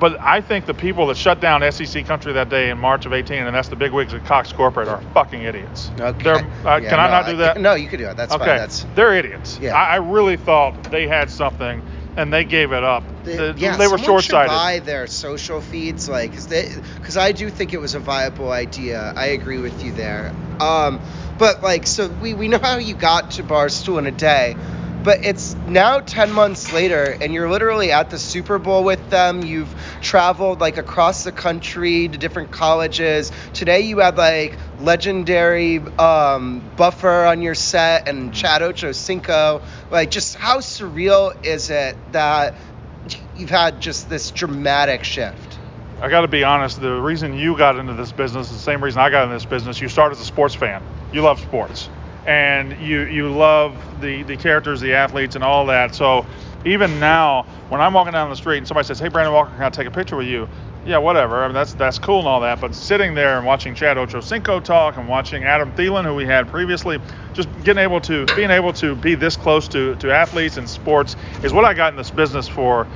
but 0.02 0.20
I 0.20 0.40
think 0.40 0.66
the 0.66 0.75
people 0.75 1.06
that 1.06 1.16
shut 1.16 1.40
down 1.40 1.62
SEC 1.70 2.04
Country 2.06 2.32
that 2.32 2.49
day 2.49 2.70
in 2.70 2.78
March 2.78 3.06
of 3.06 3.12
18, 3.12 3.46
and 3.46 3.54
that's 3.54 3.69
the 3.69 3.76
big 3.76 3.93
wigs 3.93 4.12
at 4.12 4.25
Cox 4.25 4.52
Corporate, 4.52 4.88
are 4.88 5.00
fucking 5.14 5.43
idiots. 5.43 5.93
Okay. 5.96 6.31
Uh, 6.31 6.81
yeah, 6.82 6.90
can 6.90 6.99
I 6.99 7.08
not 7.08 7.26
do 7.26 7.37
that? 7.37 7.60
no, 7.60 7.75
you 7.75 7.87
can 7.87 8.00
do 8.00 8.08
it. 8.08 8.16
That's 8.16 8.32
okay. 8.32 8.44
fine. 8.44 8.58
That's 8.58 8.84
they're 8.96 9.14
idiots. 9.14 9.60
Yeah. 9.62 9.76
I, 9.76 9.93
I 9.93 9.96
really 9.99 10.37
thought 10.37 10.90
they 10.90 11.06
had 11.06 11.31
something 11.31 11.81
and 12.16 12.32
they 12.32 12.44
gave 12.44 12.72
it 12.72 12.82
up. 12.82 13.04
They, 13.22 13.52
yeah, 13.52 13.76
they 13.76 13.87
were 13.87 13.96
short-sighted. 13.96 14.50
Should 14.50 14.56
buy 14.56 14.81
their 14.81 15.06
social 15.06 15.60
feeds, 15.60 16.08
like, 16.08 16.32
because 16.32 17.16
I 17.16 17.31
do 17.31 17.48
think 17.48 17.72
it 17.72 17.81
was 17.81 17.94
a 17.94 18.00
viable 18.00 18.50
idea. 18.50 19.12
I 19.14 19.26
agree 19.26 19.58
with 19.58 19.84
you 19.84 19.93
there. 19.93 20.34
Um, 20.58 21.00
but 21.38 21.62
like, 21.62 21.87
so 21.87 22.08
we 22.08 22.34
we 22.34 22.48
know 22.48 22.58
how 22.58 22.78
you 22.78 22.94
got 22.94 23.31
to 23.32 23.44
Barstool 23.44 24.00
in 24.00 24.08
a 24.08 24.10
day. 24.10 24.56
But 25.02 25.25
it's 25.25 25.54
now 25.66 25.99
10 25.99 26.31
months 26.31 26.72
later, 26.72 27.16
and 27.20 27.34
you're 27.34 27.50
literally 27.50 27.90
at 27.90 28.10
the 28.10 28.19
Super 28.19 28.58
Bowl 28.58 28.84
with 28.84 29.10
them. 29.10 29.43
You've 29.43 29.75
traveled 30.00 30.60
like 30.60 30.76
across 30.76 31.25
the 31.25 31.32
country 31.32 32.06
to 32.06 32.19
different 32.19 32.52
colleges. 32.52 33.32
Today 33.52 33.81
you 33.81 33.99
had 33.99 34.16
like 34.16 34.56
legendary 34.78 35.78
um, 35.99 36.62
Buffer 36.76 37.25
on 37.25 37.43
your 37.43 37.56
set 37.56 38.06
and 38.06 38.32
Chad 38.32 38.62
Ochocinco. 38.62 39.62
Like, 39.90 40.12
just 40.12 40.37
how 40.37 40.58
surreal 40.58 41.44
is 41.44 41.70
it 41.70 41.96
that 42.12 42.55
you've 43.37 43.50
had 43.50 43.81
just 43.81 44.08
this 44.08 44.31
dramatic 44.31 45.02
shift? 45.02 45.58
I 46.00 46.10
got 46.10 46.20
to 46.20 46.28
be 46.28 46.44
honest. 46.44 46.81
The 46.81 47.00
reason 47.00 47.34
you 47.34 47.56
got 47.56 47.76
into 47.76 47.94
this 47.94 48.12
business 48.12 48.50
the 48.50 48.58
same 48.58 48.82
reason 48.82 49.00
I 49.00 49.10
got 49.10 49.25
into 49.25 49.34
this 49.34 49.46
business. 49.46 49.81
You 49.81 49.88
started 49.88 50.16
as 50.16 50.20
a 50.20 50.26
sports 50.26 50.55
fan. 50.55 50.81
You 51.12 51.22
love 51.22 51.40
sports 51.40 51.88
and 52.26 52.78
you 52.80 53.00
you 53.02 53.30
love 53.30 53.76
the 54.00 54.22
the 54.22 54.36
characters, 54.36 54.80
the 54.80 54.94
athletes, 54.94 55.34
and 55.34 55.44
all 55.44 55.66
that. 55.66 55.94
So 55.94 56.24
even 56.64 57.00
now, 57.00 57.44
when 57.69 57.80
I'm 57.80 57.92
walking 57.92 58.12
down 58.12 58.30
the 58.30 58.36
street 58.36 58.58
and 58.58 58.69
somebody 58.69 58.86
says, 58.86 58.98
"Hey, 58.98 59.08
Brandon 59.08 59.34
Walker, 59.34 59.52
can 59.52 59.62
I 59.62 59.70
take 59.70 59.86
a 59.86 59.90
picture 59.90 60.16
with 60.16 60.26
you?" 60.26 60.48
Yeah, 60.84 60.98
whatever. 60.98 61.42
I 61.42 61.46
mean, 61.46 61.54
that's 61.54 61.74
that's 61.74 61.98
cool 61.98 62.20
and 62.20 62.28
all 62.28 62.40
that. 62.40 62.60
But 62.60 62.74
sitting 62.74 63.14
there 63.14 63.38
and 63.38 63.46
watching 63.46 63.74
Chad 63.74 63.96
Ochocinco 63.96 64.62
talk 64.62 64.96
and 64.96 65.08
watching 65.08 65.44
Adam 65.44 65.72
Thielen, 65.72 66.04
who 66.04 66.14
we 66.14 66.26
had 66.26 66.48
previously, 66.48 67.00
just 67.34 67.48
getting 67.64 67.82
able 67.82 68.00
to 68.02 68.26
being 68.34 68.50
able 68.50 68.72
to 68.74 68.94
be 68.96 69.14
this 69.14 69.36
close 69.36 69.69
to 69.69 69.94
to 69.96 70.12
athletes 70.12 70.56
and 70.56 70.69
sports 70.69 71.17
is 71.43 71.52
what 71.52 71.64
I 71.64 71.74
got 71.74 71.93
in 71.93 71.96
this 71.96 72.10
business 72.10 72.48
for 72.48 72.86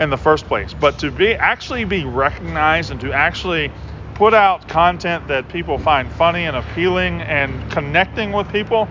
in 0.00 0.10
the 0.10 0.16
first 0.16 0.46
place. 0.46 0.74
But 0.74 0.98
to 0.98 1.10
be 1.10 1.34
actually 1.34 1.84
be 1.84 2.04
recognized 2.04 2.90
and 2.90 3.00
to 3.00 3.12
actually 3.12 3.70
put 4.16 4.32
out 4.32 4.66
content 4.66 5.28
that 5.28 5.46
people 5.50 5.76
find 5.76 6.10
funny 6.12 6.46
and 6.46 6.56
appealing 6.56 7.20
and 7.20 7.70
connecting 7.70 8.32
with 8.32 8.50
people. 8.50 8.88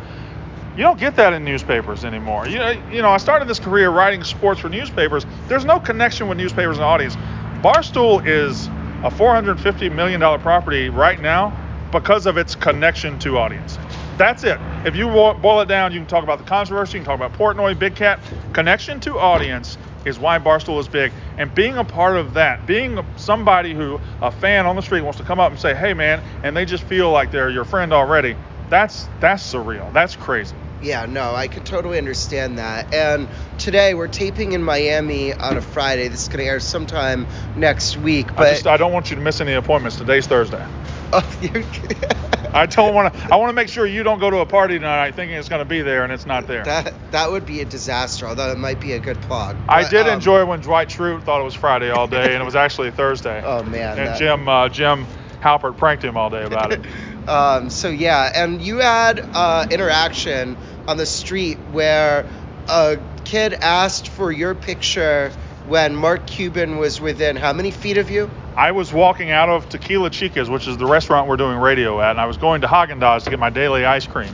You 0.77 0.83
don't 0.83 0.99
get 0.99 1.15
that 1.15 1.33
in 1.33 1.43
newspapers 1.43 2.05
anymore. 2.05 2.47
You 2.47 2.59
know, 2.59 2.71
you 2.91 3.01
know, 3.01 3.09
I 3.09 3.17
started 3.17 3.47
this 3.47 3.59
career 3.59 3.89
writing 3.89 4.23
sports 4.23 4.61
for 4.61 4.69
newspapers. 4.69 5.25
There's 5.47 5.65
no 5.65 5.79
connection 5.79 6.27
with 6.27 6.37
newspapers 6.37 6.77
and 6.77 6.85
audience. 6.85 7.15
Barstool 7.63 8.23
is 8.23 8.67
a 9.03 9.09
$450 9.09 9.91
million 9.95 10.21
property 10.41 10.89
right 10.89 11.19
now 11.19 11.59
because 11.91 12.27
of 12.27 12.37
its 12.37 12.53
connection 12.53 13.17
to 13.19 13.39
audience. 13.39 13.79
That's 14.17 14.43
it. 14.43 14.59
If 14.85 14.95
you 14.95 15.07
boil 15.07 15.61
it 15.61 15.67
down, 15.67 15.91
you 15.91 15.99
can 15.99 16.07
talk 16.07 16.23
about 16.23 16.39
the 16.39 16.45
controversy, 16.45 16.97
you 16.97 17.03
can 17.03 17.17
talk 17.17 17.19
about 17.19 17.37
Portnoy, 17.37 17.77
Big 17.77 17.95
Cat. 17.95 18.19
Connection 18.53 18.99
to 19.01 19.19
audience 19.19 19.77
is 20.05 20.19
why 20.19 20.39
Barstool 20.39 20.79
is 20.79 20.87
big. 20.87 21.11
And 21.37 21.53
being 21.53 21.77
a 21.77 21.83
part 21.83 22.15
of 22.15 22.35
that, 22.35 22.65
being 22.65 23.03
somebody 23.17 23.73
who 23.73 23.99
a 24.21 24.31
fan 24.31 24.65
on 24.65 24.75
the 24.75 24.81
street 24.81 25.01
wants 25.01 25.17
to 25.17 25.25
come 25.25 25.39
up 25.39 25.51
and 25.51 25.59
say, 25.59 25.73
"Hey, 25.75 25.93
man," 25.93 26.21
and 26.43 26.55
they 26.55 26.63
just 26.65 26.83
feel 26.83 27.11
like 27.11 27.31
they're 27.31 27.49
your 27.49 27.65
friend 27.65 27.91
already. 27.91 28.35
That's 28.69 29.07
that's 29.19 29.43
surreal. 29.53 29.91
That's 29.93 30.15
crazy. 30.15 30.55
Yeah, 30.81 31.05
no, 31.07 31.33
I 31.33 31.47
could 31.47 31.65
totally 31.65 31.97
understand 31.97 32.59
that. 32.59 32.93
And 32.93 33.27
today 33.57 33.95
we're 33.95 34.07
taping 34.07 34.51
in 34.51 34.61
Miami 34.61 35.33
on 35.33 35.57
a 35.57 35.61
Friday. 35.61 36.09
This 36.09 36.23
is 36.23 36.27
going 36.27 36.39
to 36.39 36.45
air 36.45 36.59
sometime 36.59 37.25
next 37.55 37.97
week. 37.97 38.27
But 38.27 38.47
I, 38.47 38.51
just, 38.51 38.67
I 38.67 38.77
don't 38.77 38.91
want 38.91 39.09
you 39.09 39.15
to 39.15 39.21
miss 39.21 39.41
any 39.41 39.53
appointments. 39.53 39.97
Today's 39.97 40.27
Thursday. 40.27 40.63
Oh. 41.13 42.21
I 42.55 42.65
don't 42.67 42.95
want 42.95 43.13
to. 43.13 43.33
I 43.33 43.35
want 43.35 43.49
to 43.49 43.53
make 43.53 43.67
sure 43.67 43.85
you 43.85 44.01
don't 44.03 44.19
go 44.19 44.29
to 44.29 44.37
a 44.37 44.45
party 44.45 44.75
tonight 44.79 45.13
thinking 45.13 45.37
it's 45.37 45.49
going 45.49 45.59
to 45.59 45.65
be 45.65 45.81
there 45.81 46.05
and 46.05 46.13
it's 46.13 46.25
not 46.25 46.47
there. 46.47 46.63
That 46.63 46.93
that 47.11 47.29
would 47.29 47.45
be 47.45 47.59
a 47.59 47.65
disaster. 47.65 48.27
Although 48.27 48.49
it 48.51 48.57
might 48.57 48.79
be 48.79 48.93
a 48.93 48.99
good 48.99 49.19
plug. 49.23 49.57
But, 49.67 49.73
I 49.73 49.89
did 49.89 50.07
um, 50.07 50.13
enjoy 50.13 50.45
when 50.45 50.61
Dwight 50.61 50.87
Schrute 50.87 51.21
thought 51.23 51.41
it 51.41 51.43
was 51.43 51.53
Friday 51.53 51.89
all 51.89 52.07
day 52.07 52.33
and 52.33 52.41
it 52.41 52.45
was 52.45 52.55
actually 52.55 52.91
Thursday. 52.91 53.41
Oh 53.43 53.63
man. 53.63 53.97
And 53.99 54.07
that... 54.07 54.17
Jim 54.17 54.47
uh, 54.47 54.69
Jim 54.69 55.05
Halpert 55.41 55.77
pranked 55.77 56.03
him 56.03 56.15
all 56.15 56.29
day 56.29 56.43
about 56.43 56.71
it. 56.71 56.81
um, 57.27 57.69
so 57.69 57.89
yeah, 57.89 58.31
and 58.33 58.61
you 58.61 58.77
had 58.77 59.19
uh, 59.19 59.67
interaction 59.69 60.55
on 60.87 60.95
the 60.95 61.05
street 61.05 61.57
where 61.71 62.25
a 62.69 62.97
kid 63.25 63.53
asked 63.53 64.07
for 64.07 64.31
your 64.31 64.55
picture 64.55 65.31
when 65.67 65.95
Mark 65.95 66.25
Cuban 66.25 66.77
was 66.77 67.01
within 67.01 67.35
how 67.35 67.51
many 67.51 67.71
feet 67.71 67.97
of 67.97 68.09
you? 68.09 68.29
I 68.55 68.71
was 68.71 68.93
walking 68.93 69.31
out 69.31 69.49
of 69.49 69.67
Tequila 69.69 70.09
Chicas, 70.09 70.49
which 70.49 70.67
is 70.67 70.77
the 70.77 70.85
restaurant 70.85 71.27
we're 71.27 71.37
doing 71.37 71.57
radio 71.57 71.99
at, 72.01 72.11
and 72.11 72.21
I 72.21 72.25
was 72.25 72.37
going 72.37 72.61
to 72.61 72.67
Haagen 72.67 72.99
Dazs 72.99 73.23
to 73.25 73.29
get 73.29 73.39
my 73.39 73.49
daily 73.49 73.85
ice 73.85 74.07
cream. 74.07 74.33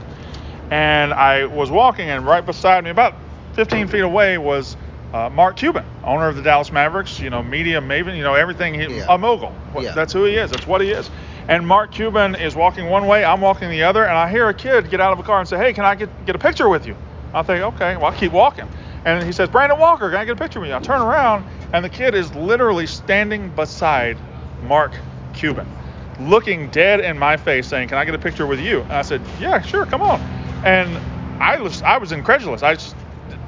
And 0.70 1.14
I 1.14 1.46
was 1.46 1.72
walking, 1.72 2.10
and 2.10 2.26
right 2.26 2.46
beside 2.46 2.84
me, 2.84 2.92
about 2.92 3.16
15 3.54 3.88
feet 3.88 4.02
away, 4.02 4.38
was 4.38 4.78
uh, 5.14 5.30
Mark 5.30 5.58
Cuban, 5.58 5.84
owner 6.04 6.28
of 6.28 6.36
the 6.36 6.42
Dallas 6.42 6.72
Mavericks. 6.72 7.20
You 7.20 7.30
know, 7.30 7.44
media 7.44 7.82
maven. 7.82 8.16
You 8.16 8.24
know, 8.24 8.36
everything. 8.36 8.76
He, 8.76 8.98
Yeah. 8.98 9.08
A 9.10 9.18
mogul. 9.18 9.54
Yeah. 9.78 9.94
That's 9.94 10.14
who 10.14 10.24
he 10.26 10.36
is. 10.36 10.52
That's 10.52 10.68
what 10.68 10.82
he 10.82 10.92
is. 10.92 11.10
And 11.48 11.68
Mark 11.68 11.92
Cuban 11.92 12.36
is 12.36 12.56
walking 12.56 12.88
one 12.88 13.08
way, 13.08 13.26
I'm 13.26 13.42
walking 13.42 13.70
the 13.70 13.84
other, 13.84 14.06
and 14.06 14.18
I 14.18 14.30
hear 14.30 14.48
a 14.48 14.54
kid 14.54 14.90
get 14.90 15.02
out 15.02 15.12
of 15.12 15.20
a 15.20 15.24
car 15.24 15.40
and 15.40 15.50
say, 15.50 15.58
"Hey, 15.58 15.74
can 15.74 15.84
I 15.84 15.96
get 15.96 16.26
get 16.26 16.36
a 16.36 16.40
picture 16.40 16.70
with 16.70 16.86
you?" 16.86 16.96
I 17.34 17.44
think, 17.44 17.64
okay, 17.64 17.98
well, 17.98 18.06
I'll 18.08 18.18
keep 18.18 18.32
walking. 18.32 18.68
And 19.06 19.26
he 19.26 19.32
says, 19.32 19.50
Brandon 19.50 19.80
Walker, 19.80 20.10
can 20.10 20.20
I 20.20 20.26
get 20.26 20.34
a 20.34 20.36
picture 20.36 20.60
with 20.60 20.70
you? 20.70 20.76
I 20.76 20.80
turn 20.80 21.02
around, 21.02 21.46
and 21.74 21.84
the 21.84 21.90
kid 21.90 22.16
is 22.16 22.36
literally 22.36 22.88
standing 22.88 23.50
beside 23.50 24.18
Mark 24.62 24.94
Cuban, 25.34 25.68
looking 26.20 26.70
dead 26.70 27.00
in 27.02 27.18
my 27.18 27.38
face, 27.38 27.68
saying, 27.68 27.88
"Can 27.90 27.98
I 27.98 28.06
get 28.06 28.16
a 28.16 28.20
picture 28.20 28.48
with 28.48 28.60
you?" 28.60 28.82
And 28.84 28.94
I 28.94 29.02
said, 29.02 29.22
"Yeah, 29.40 29.62
sure, 29.62 29.86
come 29.86 30.02
on." 30.04 30.22
And 30.66 31.02
I 31.40 31.58
was 31.62 31.82
I 31.82 31.98
was 31.98 32.12
incredulous. 32.12 32.64
I 32.64 32.76
just, 32.76 33.01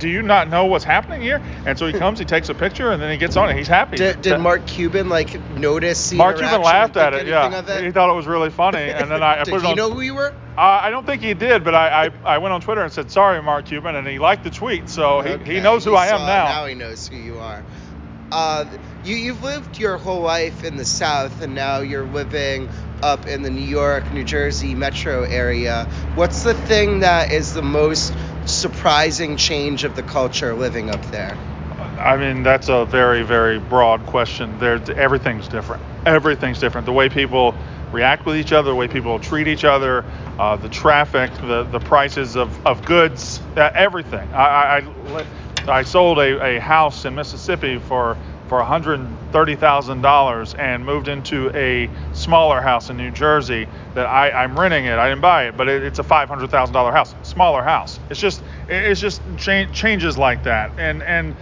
do 0.03 0.09
you 0.09 0.21
not 0.21 0.49
know 0.49 0.65
what's 0.65 0.83
happening 0.83 1.21
here? 1.21 1.41
And 1.65 1.79
so 1.79 1.87
he 1.87 1.93
comes, 1.93 2.19
he 2.19 2.25
takes 2.25 2.49
a 2.49 2.53
picture, 2.53 2.91
and 2.91 3.01
then 3.01 3.09
he 3.09 3.17
gets 3.17 3.37
on 3.37 3.49
it. 3.49 3.55
He's 3.55 3.69
happy. 3.69 3.95
Did, 3.95 4.21
did 4.21 4.37
Mark 4.37 4.67
Cuban 4.67 5.07
like 5.07 5.39
notice 5.51 6.11
Mark 6.11 6.39
Cuban 6.39 6.61
laughed 6.61 6.97
at 6.97 7.13
it. 7.13 7.25
Yeah, 7.25 7.81
he 7.81 7.89
thought 7.89 8.09
it 8.09 8.13
was 8.13 8.27
really 8.27 8.49
funny, 8.49 8.91
and 8.91 9.09
then 9.09 9.23
I, 9.23 9.39
I 9.39 9.43
Did 9.45 9.51
put 9.51 9.61
it 9.61 9.63
he 9.63 9.71
on. 9.71 9.77
know 9.77 9.91
who 9.91 10.01
you 10.01 10.13
were? 10.15 10.33
Uh, 10.57 10.61
I 10.61 10.89
don't 10.89 11.05
think 11.05 11.21
he 11.21 11.33
did, 11.33 11.63
but 11.63 11.73
I, 11.73 12.07
I, 12.07 12.35
I 12.35 12.37
went 12.39 12.53
on 12.53 12.59
Twitter 12.59 12.81
and 12.81 12.91
said 12.91 13.09
sorry, 13.09 13.41
Mark 13.41 13.65
Cuban, 13.65 13.95
and 13.95 14.05
he 14.05 14.19
liked 14.19 14.43
the 14.43 14.51
tweet, 14.51 14.89
so 14.89 15.21
he, 15.21 15.29
Okay, 15.31 15.53
he 15.53 15.61
knows 15.61 15.85
who 15.85 15.91
he 15.91 15.97
I 15.97 16.07
am 16.07 16.19
now. 16.19 16.45
Now 16.45 16.65
he 16.65 16.75
knows 16.75 17.07
who 17.07 17.15
you 17.15 17.39
are. 17.39 17.63
Uh, 18.29 18.65
you 19.05 19.15
you've 19.15 19.41
lived 19.41 19.79
your 19.79 19.97
whole 19.97 20.21
life 20.21 20.65
in 20.65 20.75
the 20.75 20.85
South, 20.85 21.41
and 21.41 21.55
now 21.55 21.79
you're 21.79 22.05
living 22.05 22.67
up 23.03 23.27
in 23.27 23.41
the 23.41 23.49
New 23.49 23.61
York, 23.61 24.11
New 24.13 24.23
Jersey 24.23 24.73
metro 24.73 25.23
area. 25.23 25.85
What's 26.15 26.43
the 26.43 26.53
thing 26.53 27.01
that 27.01 27.31
is 27.31 27.53
the 27.53 27.61
most 27.61 28.13
surprising 28.45 29.35
change 29.35 29.83
of 29.83 29.95
the 29.95 30.03
culture 30.03 30.53
living 30.53 30.89
up 30.89 31.03
there? 31.11 31.37
I 31.99 32.17
mean, 32.17 32.43
that's 32.43 32.69
a 32.69 32.85
very, 32.85 33.23
very 33.23 33.59
broad 33.59 34.05
question. 34.05 34.57
There, 34.57 34.81
everything's 34.93 35.47
different. 35.47 35.83
Everything's 36.05 36.59
different. 36.59 36.85
The 36.85 36.93
way 36.93 37.09
people 37.09 37.53
react 37.91 38.25
with 38.25 38.37
each 38.37 38.51
other, 38.51 38.71
the 38.71 38.75
way 38.75 38.87
people 38.87 39.19
treat 39.19 39.47
each 39.47 39.63
other, 39.63 40.03
uh, 40.39 40.55
the 40.55 40.69
traffic, 40.69 41.31
the, 41.41 41.63
the 41.63 41.79
prices 41.79 42.35
of, 42.35 42.65
of 42.65 42.83
goods, 42.85 43.39
uh, 43.55 43.69
everything. 43.75 44.27
I, 44.33 44.45
I, 44.45 44.77
I, 45.67 45.79
I 45.79 45.83
sold 45.83 46.19
a, 46.19 46.55
a 46.55 46.59
house 46.59 47.05
in 47.05 47.15
Mississippi 47.15 47.77
for 47.77 48.17
for 48.53 48.61
$130,000 48.61 50.59
and 50.59 50.85
moved 50.85 51.07
into 51.07 51.49
a 51.57 51.89
smaller 52.13 52.61
house 52.61 52.91
in 52.91 52.97
New 52.97 53.09
Jersey 53.09 53.67
that 53.95 54.05
I, 54.05 54.29
I'm 54.29 54.59
renting 54.59 54.85
it. 54.85 54.99
I 54.99 55.09
didn't 55.09 55.21
buy 55.23 55.47
it, 55.47 55.57
but 55.57 55.67
it, 55.67 55.81
it's 55.81 55.97
a 55.97 56.03
$500,000 56.03 56.91
house, 56.93 57.15
smaller 57.23 57.63
house. 57.63 57.99
It's 58.11 58.19
just 58.19 58.43
it- 58.67 58.83
it's 58.91 59.01
just 59.01 59.23
cha- 59.37 59.65
changes 59.73 60.19
like 60.19 60.43
that. 60.43 60.71
And 60.77 61.01
and 61.01 61.33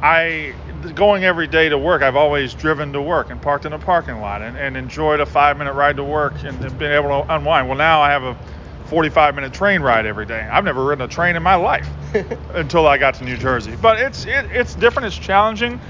I 0.00 0.54
going 0.94 1.24
every 1.24 1.48
day 1.48 1.70
to 1.70 1.76
work. 1.76 2.02
I've 2.02 2.14
always 2.14 2.54
driven 2.54 2.92
to 2.92 3.02
work 3.02 3.30
and 3.30 3.42
parked 3.42 3.64
in 3.66 3.72
a 3.72 3.78
parking 3.80 4.20
lot 4.20 4.40
and, 4.40 4.56
and 4.56 4.76
enjoyed 4.76 5.18
a 5.18 5.26
five 5.26 5.58
minute 5.58 5.72
ride 5.72 5.96
to 5.96 6.04
work 6.04 6.34
and, 6.44 6.64
and 6.64 6.78
been 6.78 6.92
able 6.92 7.08
to 7.08 7.34
unwind. 7.34 7.66
Well, 7.66 7.76
now 7.78 8.00
I 8.00 8.10
have 8.10 8.22
a 8.22 8.36
45 8.84 9.34
minute 9.34 9.52
train 9.52 9.82
ride 9.82 10.06
every 10.06 10.24
day. 10.24 10.40
I've 10.40 10.62
never 10.64 10.84
ridden 10.84 11.04
a 11.04 11.08
train 11.08 11.34
in 11.34 11.42
my 11.42 11.56
life 11.56 11.88
until 12.54 12.86
I 12.86 12.96
got 12.96 13.14
to 13.14 13.24
New 13.24 13.36
Jersey. 13.36 13.74
But 13.82 13.98
it's 13.98 14.24
it, 14.24 14.46
it's 14.52 14.76
different. 14.76 15.08
It's 15.08 15.18
challenging. 15.18 15.80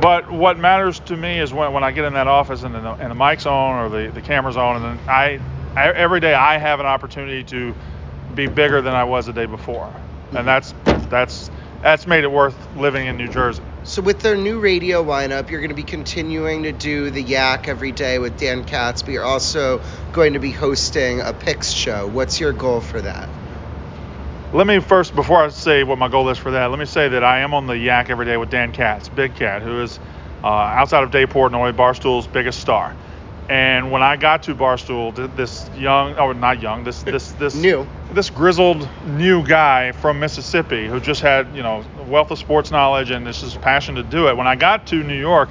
But 0.00 0.30
what 0.30 0.58
matters 0.58 1.00
to 1.00 1.16
me 1.16 1.38
is 1.38 1.52
when, 1.52 1.72
when 1.72 1.84
I 1.84 1.92
get 1.92 2.04
in 2.04 2.14
that 2.14 2.28
office 2.28 2.62
and 2.62 2.74
the, 2.74 2.92
and 2.94 3.10
the 3.10 3.14
mic's 3.14 3.46
on 3.46 3.84
or 3.84 3.88
the, 3.88 4.10
the 4.12 4.20
camera's 4.20 4.56
on, 4.56 4.76
and 4.76 4.84
then 4.84 5.08
I, 5.08 5.40
I 5.74 5.92
every 5.92 6.20
day 6.20 6.34
I 6.34 6.58
have 6.58 6.80
an 6.80 6.86
opportunity 6.86 7.44
to 7.44 7.74
be 8.34 8.46
bigger 8.46 8.80
than 8.80 8.94
I 8.94 9.04
was 9.04 9.26
the 9.26 9.32
day 9.32 9.46
before, 9.46 9.92
and 10.28 10.38
mm-hmm. 10.38 10.46
that's 10.46 10.74
that's 11.08 11.50
that's 11.82 12.06
made 12.06 12.24
it 12.24 12.30
worth 12.30 12.56
living 12.76 13.06
in 13.06 13.16
New 13.16 13.28
Jersey. 13.28 13.62
So 13.84 14.02
with 14.02 14.20
their 14.20 14.36
new 14.36 14.60
radio 14.60 15.02
lineup, 15.02 15.50
you're 15.50 15.60
going 15.60 15.70
to 15.70 15.76
be 15.76 15.82
continuing 15.82 16.64
to 16.64 16.72
do 16.72 17.10
the 17.10 17.22
Yak 17.22 17.68
every 17.68 17.92
day 17.92 18.18
with 18.18 18.38
Dan 18.38 18.64
Katz, 18.64 19.02
but 19.02 19.12
you're 19.12 19.24
also 19.24 19.80
going 20.12 20.34
to 20.34 20.40
be 20.40 20.50
hosting 20.50 21.20
a 21.20 21.32
picks 21.32 21.70
show. 21.70 22.06
What's 22.06 22.38
your 22.38 22.52
goal 22.52 22.80
for 22.80 23.00
that? 23.00 23.28
Let 24.52 24.66
me 24.66 24.78
first, 24.78 25.14
before 25.14 25.44
I 25.44 25.48
say 25.50 25.84
what 25.84 25.98
my 25.98 26.08
goal 26.08 26.30
is 26.30 26.38
for 26.38 26.50
that, 26.52 26.66
let 26.70 26.78
me 26.78 26.86
say 26.86 27.06
that 27.08 27.22
I 27.22 27.40
am 27.40 27.52
on 27.52 27.66
the 27.66 27.76
Yak 27.76 28.08
every 28.08 28.24
day 28.24 28.38
with 28.38 28.48
Dan 28.48 28.72
Katz, 28.72 29.10
Big 29.10 29.34
Cat, 29.34 29.60
who 29.60 29.82
is 29.82 30.00
uh, 30.42 30.46
outside 30.46 31.04
of 31.04 31.10
Dave 31.10 31.28
Portnoy, 31.28 31.76
Barstool's 31.76 32.26
biggest 32.26 32.58
star. 32.58 32.96
And 33.50 33.92
when 33.92 34.02
I 34.02 34.16
got 34.16 34.42
to 34.44 34.54
Barstool, 34.54 35.14
this 35.36 35.68
young, 35.76 36.18
or 36.18 36.32
not 36.32 36.62
young, 36.62 36.82
this 36.84 37.02
this 37.02 37.32
this 37.38 37.54
New. 37.54 37.86
this 38.12 38.30
grizzled 38.30 38.88
new 39.06 39.46
guy 39.46 39.92
from 39.92 40.18
Mississippi 40.18 40.86
who 40.86 40.98
just 40.98 41.20
had 41.20 41.54
you 41.54 41.62
know 41.62 41.84
wealth 42.06 42.30
of 42.30 42.38
sports 42.38 42.70
knowledge 42.70 43.10
and 43.10 43.26
this 43.26 43.42
is 43.42 43.54
passion 43.56 43.94
to 43.96 44.02
do 44.02 44.28
it. 44.28 44.36
When 44.36 44.46
I 44.46 44.56
got 44.56 44.86
to 44.88 45.02
New 45.02 45.18
York, 45.18 45.50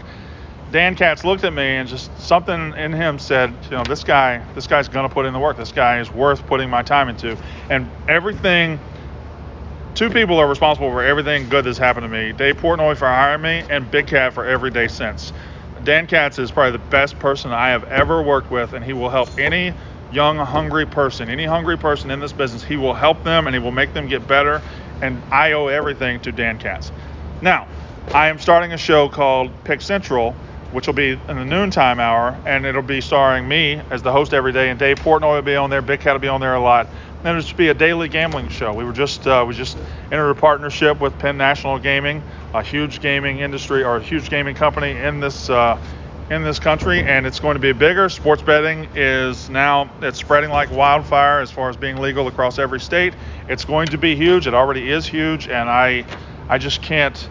Dan 0.72 0.96
Katz 0.96 1.24
looked 1.24 1.46
at 1.46 1.54
me 1.54 1.64
and 1.64 1.88
just 1.88 2.12
something 2.20 2.74
in 2.76 2.92
him 2.92 3.20
said, 3.20 3.54
you 3.70 3.78
know, 3.78 3.84
this 3.84 4.04
guy, 4.04 4.44
this 4.54 4.68
guy's 4.68 4.90
gonna 4.90 5.10
put 5.10 5.26
in 5.26 5.34
the 5.34 5.40
work. 5.40 5.56
This 5.56 5.72
guy 5.72 6.00
is 6.00 6.12
worth 6.12 6.46
putting 6.48 6.70
my 6.70 6.84
time 6.84 7.08
into. 7.08 7.38
And 7.70 7.90
everything, 8.08 8.80
two 9.96 10.10
people 10.10 10.38
are 10.38 10.48
responsible 10.48 10.90
for 10.90 11.04
everything 11.04 11.48
good 11.48 11.64
that's 11.64 11.78
happened 11.78 12.04
to 12.04 12.10
me. 12.10 12.34
Dave 12.34 12.58
Portnoy 12.58 12.98
for 12.98 13.08
hiring 13.08 13.42
me, 13.42 13.64
and 13.70 13.90
Big 13.90 14.08
Cat 14.08 14.34
for 14.34 14.46
every 14.46 14.70
day 14.70 14.88
since. 14.88 15.32
Dan 15.84 16.06
Katz 16.06 16.38
is 16.38 16.52
probably 16.52 16.74
the 16.74 16.90
best 16.90 17.18
person 17.20 17.52
I 17.52 17.70
have 17.70 17.86
ever 17.86 18.22
worked 18.22 18.52
with, 18.52 18.74
and 18.74 18.84
he 18.84 18.92
will 18.92 19.10
help 19.10 19.30
any 19.40 19.74
young, 20.12 20.38
hungry 20.38 20.86
person, 20.86 21.30
any 21.30 21.46
hungry 21.46 21.78
person 21.78 22.12
in 22.12 22.20
this 22.20 22.34
business. 22.34 22.64
He 22.64 22.76
will 22.78 22.94
help 22.94 23.24
them 23.24 23.48
and 23.48 23.56
he 23.56 23.60
will 23.60 23.72
make 23.72 23.94
them 23.94 24.08
get 24.08 24.28
better. 24.28 24.62
And 25.02 25.22
I 25.32 25.52
owe 25.54 25.68
everything 25.68 26.20
to 26.22 26.32
Dan 26.32 26.58
Katz. 26.58 26.92
Now, 27.42 27.68
I 28.14 28.30
am 28.30 28.40
starting 28.40 28.74
a 28.74 28.78
show 28.78 29.10
called 29.10 29.52
Pick 29.64 29.82
Central, 29.82 30.36
which 30.72 30.88
will 30.88 30.94
be 30.94 31.12
in 31.12 31.36
the 31.36 31.46
noontime 31.46 32.00
hour, 32.00 32.38
and 32.46 32.66
it'll 32.66 32.82
be 32.82 33.02
starring 33.02 33.48
me 33.48 33.82
as 33.90 34.02
the 34.02 34.12
host 34.12 34.34
every 34.34 34.52
day, 34.52 34.70
and 34.70 34.80
Dave 34.80 34.98
Portnoy 34.98 35.36
will 35.36 35.42
be 35.42 35.56
on 35.56 35.70
there, 35.70 35.82
Big 35.82 36.02
Cat 36.02 36.14
will 36.14 36.20
be 36.20 36.28
on 36.28 36.42
there 36.42 36.56
a 36.56 36.60
lot. 36.60 36.88
Then 37.24 37.36
it'll 37.36 37.42
just 37.42 37.58
be 37.58 37.70
a 37.70 37.74
daily 37.74 38.10
gambling 38.10 38.50
show. 38.50 38.74
We 38.74 38.84
were 38.84 38.94
just 38.94 39.26
uh, 39.28 39.44
we 39.48 39.54
just 39.54 39.78
entered 40.12 40.30
a 40.30 40.36
partnership 40.36 41.00
with 41.00 41.18
Penn 41.20 41.38
National 41.38 41.80
Gaming, 41.80 42.22
a 42.54 42.62
huge 42.62 43.02
gaming 43.02 43.40
industry 43.40 43.84
or 43.84 43.98
a 43.98 44.02
huge 44.02 44.30
gaming 44.30 44.56
company 44.56 44.92
in 44.92 45.20
this 45.20 45.50
uh, 45.50 45.78
in 46.30 46.44
this 46.44 46.60
country, 46.60 47.04
and 47.04 47.26
it's 47.26 47.40
going 47.40 47.56
to 47.56 47.60
be 47.60 47.72
bigger. 47.72 48.10
Sports 48.10 48.42
betting 48.42 48.88
is 48.96 49.50
now 49.50 49.90
it's 50.02 50.20
spreading 50.20 50.50
like 50.50 50.70
wildfire 50.72 51.40
as 51.40 51.50
far 51.50 51.70
as 51.70 51.78
being 51.78 51.98
legal 51.98 52.28
across 52.28 52.60
every 52.60 52.80
state. 52.80 53.14
It's 53.48 53.66
going 53.66 53.88
to 53.88 53.98
be 53.98 54.16
huge. 54.16 54.46
It 54.46 54.54
already 54.54 54.92
is 54.92 55.08
huge, 55.08 55.48
and 55.48 55.70
I 55.70 56.06
I 56.50 56.58
just 56.58 56.82
can't 56.82 57.30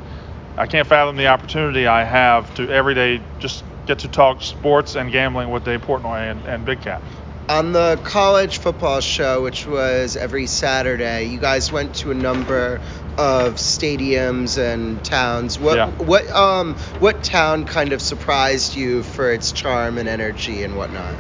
I 0.59 0.67
can't 0.67 0.87
fathom 0.87 1.17
the 1.17 1.27
opportunity 1.27 1.87
I 1.87 2.05
have 2.05 2.55
to 2.55 2.71
every 2.71 2.95
day 2.95 3.21
just 3.41 3.63
get 3.87 4.01
to 4.01 4.09
talk 4.09 4.43
sports 4.43 4.97
and 4.97 5.13
gambling 5.13 5.51
with 5.51 5.65
Dave 5.65 5.83
Portnoy 5.83 6.31
and, 6.31 6.45
and 6.47 6.65
Big 6.65 6.81
Cat. 6.81 7.03
On 7.49 7.73
the 7.73 8.01
college 8.03 8.59
football 8.59 9.01
show, 9.01 9.43
which 9.43 9.67
was 9.67 10.17
every 10.17 10.47
Saturday, 10.47 11.27
you 11.27 11.39
guys 11.39 11.71
went 11.71 11.95
to 11.97 12.11
a 12.11 12.15
number 12.15 12.81
of 13.17 13.55
stadiums 13.55 14.59
and 14.59 15.03
towns. 15.05 15.59
What 15.59 15.77
Yeah. 15.77 15.87
what 15.99 16.29
um 16.35 16.75
what 16.99 17.23
town 17.23 17.65
kind 17.65 17.93
of 17.93 18.03
surprised 18.03 18.75
you 18.75 19.03
for 19.03 19.31
its 19.33 19.53
charm 19.53 19.99
and 19.99 20.09
energy 20.09 20.65
and 20.65 20.77
whatnot? 20.77 21.15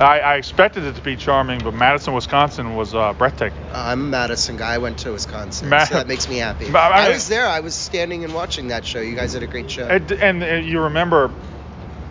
I, 0.00 0.20
I 0.20 0.34
expected 0.36 0.84
it 0.84 0.94
to 0.94 1.02
be 1.02 1.16
charming, 1.16 1.60
but 1.60 1.74
Madison, 1.74 2.14
Wisconsin 2.14 2.76
was 2.76 2.94
uh, 2.94 3.12
breathtaking. 3.14 3.58
I'm 3.72 4.00
a 4.00 4.04
Madison 4.04 4.56
guy. 4.56 4.74
I 4.74 4.78
went 4.78 4.98
to 4.98 5.12
Wisconsin, 5.12 5.68
Ma- 5.68 5.84
so 5.84 5.94
that 5.94 6.06
makes 6.06 6.28
me 6.28 6.36
happy. 6.38 6.72
I 6.72 7.06
I, 7.06 7.08
was 7.10 7.28
there. 7.28 7.46
I 7.46 7.60
was 7.60 7.74
standing 7.74 8.22
and 8.24 8.32
watching 8.32 8.68
that 8.68 8.84
show. 8.86 9.00
You 9.00 9.16
guys 9.16 9.32
did 9.32 9.42
a 9.42 9.46
great 9.48 9.70
show. 9.70 9.86
And, 9.88 10.10
and, 10.12 10.42
and 10.44 10.66
you 10.66 10.80
remember, 10.82 11.32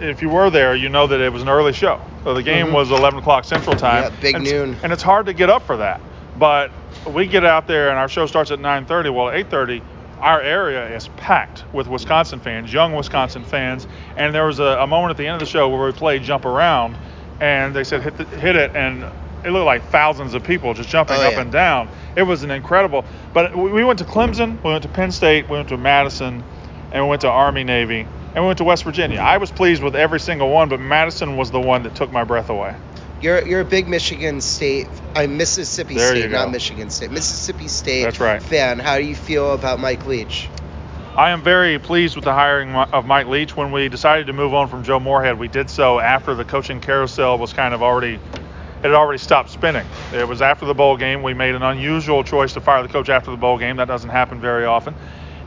if 0.02 0.22
you 0.22 0.30
were 0.30 0.50
there, 0.50 0.76
you 0.76 0.90
know 0.90 1.08
that 1.08 1.22
it 1.22 1.32
was 1.32 1.42
an 1.42 1.50
early 1.50 1.72
show. 1.74 2.02
So 2.26 2.34
the 2.34 2.44
game 2.44 2.68
Mhm. 2.68 2.74
was 2.74 2.92
11 2.92 3.20
o'clock 3.20 3.46
Central 3.46 3.76
Time. 3.76 4.04
Yeah, 4.04 4.20
big 4.22 4.36
and 4.36 4.46
it's- 4.46 4.68
noon. 4.68 4.78
And 4.84 4.92
it's 4.92 5.04
hard 5.04 5.28
to 5.28 5.34
get 5.34 5.50
up 5.50 5.64
for 5.64 5.78
that. 5.78 6.02
But 6.38 6.72
we 7.08 7.26
get 7.26 7.46
out 7.46 7.68
there 7.68 7.90
and 7.90 7.98
our 7.98 8.10
show 8.10 8.26
starts 8.26 8.52
at 8.52 8.60
9:30. 8.60 9.10
Well, 9.14 9.30
at 9.30 9.36
8:30, 9.50 9.82
our 10.20 10.42
area 10.42 10.94
is 10.96 11.08
packed 11.18 11.64
with 11.74 11.88
Wisconsin 11.88 12.42
fans, 12.42 12.72
young 12.74 12.94
Wisconsin 12.94 13.44
fans. 13.46 13.88
And 14.18 14.36
there 14.36 14.46
was 14.46 14.60
a, 14.60 14.64
a 14.82 14.88
moment 14.88 15.12
at 15.12 15.18
the 15.18 15.26
end 15.26 15.36
of 15.36 15.40
the 15.40 15.46
show 15.52 15.70
where 15.70 15.86
we 15.86 15.92
played 15.94 16.24
jump 16.24 16.46
around, 16.46 16.96
and 17.40 17.76
they 17.76 17.84
said 17.84 18.02
hit 18.02 18.18
the, 18.18 18.26
hit 18.26 18.56
it, 18.56 18.76
and 18.76 19.04
it 19.46 19.52
looked 19.52 19.66
like 19.66 19.84
thousands 19.90 20.34
of 20.34 20.44
people 20.44 20.74
just 20.74 20.90
jumping 20.90 21.18
Oh, 21.18 21.22
up 21.28 21.34
yeah. 21.34 21.42
and 21.42 21.52
down. 21.52 21.90
It 22.16 22.24
was 22.24 22.44
an 22.44 22.52
incredible. 22.52 23.06
But 23.34 23.56
we 23.56 23.72
we 23.72 23.84
went 23.84 24.00
to 24.00 24.06
Clemson, 24.06 24.62
we 24.64 24.72
went 24.72 24.84
to 24.84 24.90
Penn 24.90 25.12
State, 25.12 25.50
we 25.50 25.58
went 25.58 25.70
to 25.70 25.78
Madison, 25.78 26.44
and 26.92 27.04
we 27.04 27.10
went 27.10 27.22
to 27.22 27.30
Army 27.30 27.64
Navy, 27.64 28.08
and 28.34 28.44
we 28.44 28.48
went 28.48 28.58
to 28.58 28.64
West 28.64 28.84
Virginia. 28.84 29.20
I 29.20 29.38
was 29.38 29.52
pleased 29.52 29.84
with 29.84 29.96
every 29.96 30.20
single 30.20 30.50
one, 30.50 30.70
but 30.70 30.80
Madison 30.80 31.38
was 31.38 31.52
the 31.52 31.60
one 31.62 31.84
that 31.84 31.96
took 31.96 32.12
my 32.12 32.24
breath 32.24 32.50
away. 32.50 32.76
You're 33.22 33.46
you're 33.48 33.62
a 33.62 33.66
big 33.66 33.88
Michigan 33.88 34.42
State, 34.42 34.88
uh, 35.16 35.26
Mississippi 35.28 35.96
There 35.96 36.16
State, 36.16 36.32
not 36.32 36.52
Michigan 36.52 36.90
State, 36.90 37.10
Mississippi 37.12 37.68
State 37.68 38.04
That's 38.04 38.20
right. 38.20 38.42
fan. 38.42 38.78
How 38.80 38.98
do 38.98 39.04
you 39.06 39.16
feel 39.16 39.54
about 39.54 39.80
Mike 39.80 40.06
Leach? 40.06 40.50
I 41.18 41.32
am 41.32 41.42
very 41.42 41.80
pleased 41.80 42.16
with 42.16 42.26
the 42.26 42.34
hiring 42.34 42.76
of 42.76 43.08
Mike 43.08 43.26
Leach. 43.26 43.58
When 43.58 43.72
we 43.72 43.90
decided 43.90 44.28
to 44.28 44.34
move 44.34 44.54
on 44.54 44.68
from 44.68 44.84
Joe 44.84 45.00
Moorhead, 45.00 45.40
we 45.40 45.48
did 45.48 45.68
so 45.68 46.00
after 46.00 46.36
the 46.36 46.46
coaching 46.46 46.80
carousel 46.80 47.40
was 47.40 47.54
kind 47.54 47.74
of 47.74 47.82
already 47.82 48.14
it 48.14 48.84
had 48.84 48.94
already 48.94 49.18
stopped 49.18 49.50
spinning. 49.50 49.88
It 50.14 50.28
was 50.28 50.44
after 50.44 50.68
the 50.68 50.76
bowl 50.76 50.96
game. 50.96 51.24
We 51.24 51.34
made 51.34 51.56
an 51.56 51.64
unusual 51.64 52.24
choice 52.24 52.54
to 52.54 52.62
fire 52.62 52.84
the 52.84 52.90
coach 52.90 53.10
after 53.10 53.32
the 53.32 53.38
bowl 53.38 53.58
game. 53.58 53.78
That 53.78 53.88
doesn't 53.88 54.12
happen 54.12 54.40
very 54.40 54.66
often. 54.66 54.94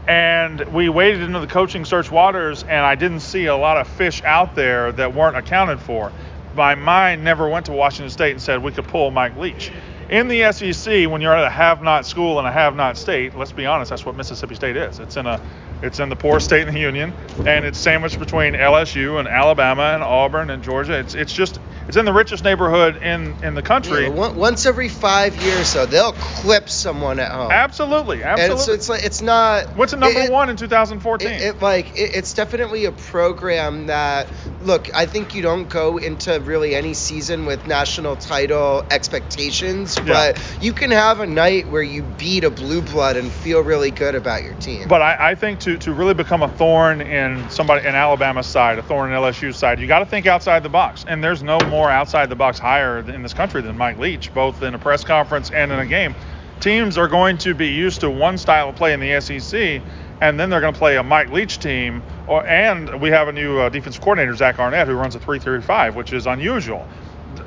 And 0.08 0.60
we 0.72 0.88
waded 0.88 1.20
into 1.20 1.38
the 1.38 1.46
coaching 1.46 1.84
search 1.84 2.10
waters, 2.10 2.64
and 2.64 2.84
I 2.84 2.96
didn't 2.96 3.20
see 3.20 3.46
a 3.46 3.56
lot 3.56 3.76
of 3.76 3.86
fish 3.86 4.24
out 4.24 4.56
there 4.56 4.90
that 4.90 5.14
weren't 5.14 5.36
accounted 5.36 5.78
for. 5.78 6.10
My 6.56 6.74
mind 6.74 7.22
never 7.22 7.48
went 7.48 7.66
to 7.66 7.72
Washington 7.72 8.10
State 8.10 8.32
and 8.32 8.42
said 8.42 8.60
we 8.60 8.72
could 8.72 8.88
pull 8.88 9.12
Mike 9.12 9.36
Leach 9.36 9.70
in 10.10 10.26
the 10.26 10.52
SEC, 10.52 11.08
when 11.08 11.20
you're 11.20 11.34
at 11.34 11.44
a 11.44 11.50
have-not 11.50 12.04
school 12.04 12.38
and 12.40 12.48
a 12.48 12.50
have-not 12.50 12.98
state, 12.98 13.36
let's 13.36 13.52
be 13.52 13.64
honest, 13.64 13.90
that's 13.90 14.04
what 14.04 14.16
Mississippi 14.16 14.56
State 14.56 14.76
is. 14.76 14.98
It's 14.98 15.16
in 15.16 15.26
a, 15.26 15.40
it's 15.82 15.98
in 15.98 16.08
the 16.08 16.16
poorest 16.16 16.46
state 16.46 16.66
in 16.68 16.74
the 16.74 16.80
union, 16.80 17.12
and 17.46 17.64
it's 17.64 17.78
sandwiched 17.78 18.18
between 18.18 18.54
LSU 18.54 19.18
and 19.18 19.26
Alabama 19.26 19.92
and 19.94 20.02
Auburn 20.02 20.50
and 20.50 20.62
Georgia. 20.62 20.98
It's, 20.98 21.14
it's 21.14 21.32
just, 21.32 21.58
it's 21.88 21.96
in 21.96 22.04
the 22.04 22.12
richest 22.12 22.44
neighborhood 22.44 23.02
in 23.02 23.34
in 23.42 23.54
the 23.54 23.62
country. 23.62 24.04
Yeah, 24.04 24.32
once 24.32 24.66
every 24.66 24.88
five 24.88 25.34
years, 25.42 25.68
so 25.68 25.86
they'll 25.86 26.12
clip 26.12 26.68
someone 26.68 27.18
at 27.18 27.32
home. 27.32 27.50
Absolutely, 27.50 28.22
absolutely. 28.22 28.54
And 28.54 28.60
so 28.60 28.72
it's 28.72 28.88
like 28.88 29.04
it's 29.04 29.22
not. 29.22 29.76
What's 29.76 29.92
the 29.92 29.98
number 29.98 30.20
it, 30.20 30.30
one 30.30 30.50
in 30.50 30.56
2014? 30.56 31.28
It, 31.28 31.42
it 31.42 31.62
like 31.62 31.96
it, 31.98 32.14
it's 32.14 32.34
definitely 32.34 32.84
a 32.84 32.92
program 32.92 33.86
that 33.86 34.28
look. 34.62 34.94
I 34.94 35.06
think 35.06 35.34
you 35.34 35.42
don't 35.42 35.68
go 35.68 35.96
into 35.98 36.38
really 36.40 36.74
any 36.74 36.94
season 36.94 37.46
with 37.46 37.66
national 37.66 38.16
title 38.16 38.84
expectations, 38.90 39.96
yeah. 39.98 40.04
but 40.04 40.58
you 40.60 40.72
can 40.72 40.90
have 40.90 41.20
a 41.20 41.26
night 41.26 41.68
where 41.68 41.82
you 41.82 42.02
beat 42.02 42.44
a 42.44 42.50
blue 42.50 42.82
blood 42.82 43.16
and 43.16 43.30
feel 43.30 43.62
really 43.62 43.90
good 43.90 44.14
about 44.14 44.42
your 44.42 44.54
team. 44.54 44.86
But 44.88 45.02
I, 45.02 45.30
I 45.30 45.34
think 45.34 45.60
to 45.72 45.78
to 45.78 45.92
really 45.92 46.14
become 46.14 46.42
a 46.42 46.48
thorn 46.48 47.00
in 47.00 47.48
somebody 47.50 47.86
in 47.86 47.94
Alabama's 47.94 48.46
side, 48.46 48.78
a 48.78 48.82
thorn 48.82 49.10
in 49.10 49.16
LSU's 49.16 49.56
side, 49.56 49.78
you 49.78 49.86
got 49.86 50.00
to 50.00 50.06
think 50.06 50.26
outside 50.26 50.62
the 50.62 50.68
box, 50.68 51.04
and 51.06 51.22
there's 51.22 51.42
no 51.42 51.58
more 51.68 51.90
outside 51.90 52.28
the 52.28 52.36
box 52.36 52.58
hire 52.58 52.98
in 52.98 53.22
this 53.22 53.34
country 53.34 53.62
than 53.62 53.76
Mike 53.76 53.98
Leach, 53.98 54.32
both 54.34 54.62
in 54.62 54.74
a 54.74 54.78
press 54.78 55.04
conference 55.04 55.50
and 55.50 55.72
in 55.72 55.78
a 55.78 55.86
game. 55.86 56.14
Teams 56.60 56.98
are 56.98 57.08
going 57.08 57.38
to 57.38 57.54
be 57.54 57.68
used 57.68 58.00
to 58.00 58.10
one 58.10 58.36
style 58.36 58.68
of 58.68 58.76
play 58.76 58.92
in 58.92 59.00
the 59.00 59.20
SEC, 59.20 59.82
and 60.20 60.38
then 60.38 60.50
they're 60.50 60.60
going 60.60 60.74
to 60.74 60.78
play 60.78 60.96
a 60.96 61.02
Mike 61.02 61.30
Leach 61.30 61.58
team. 61.58 62.02
Or, 62.26 62.46
and 62.46 63.00
we 63.00 63.08
have 63.10 63.28
a 63.28 63.32
new 63.32 63.58
uh, 63.58 63.68
defense 63.70 63.98
coordinator, 63.98 64.34
Zach 64.36 64.58
Arnett, 64.58 64.86
who 64.86 64.94
runs 64.94 65.14
a 65.14 65.18
3-3-5, 65.18 65.94
which 65.94 66.12
is 66.12 66.26
unusual. 66.26 66.86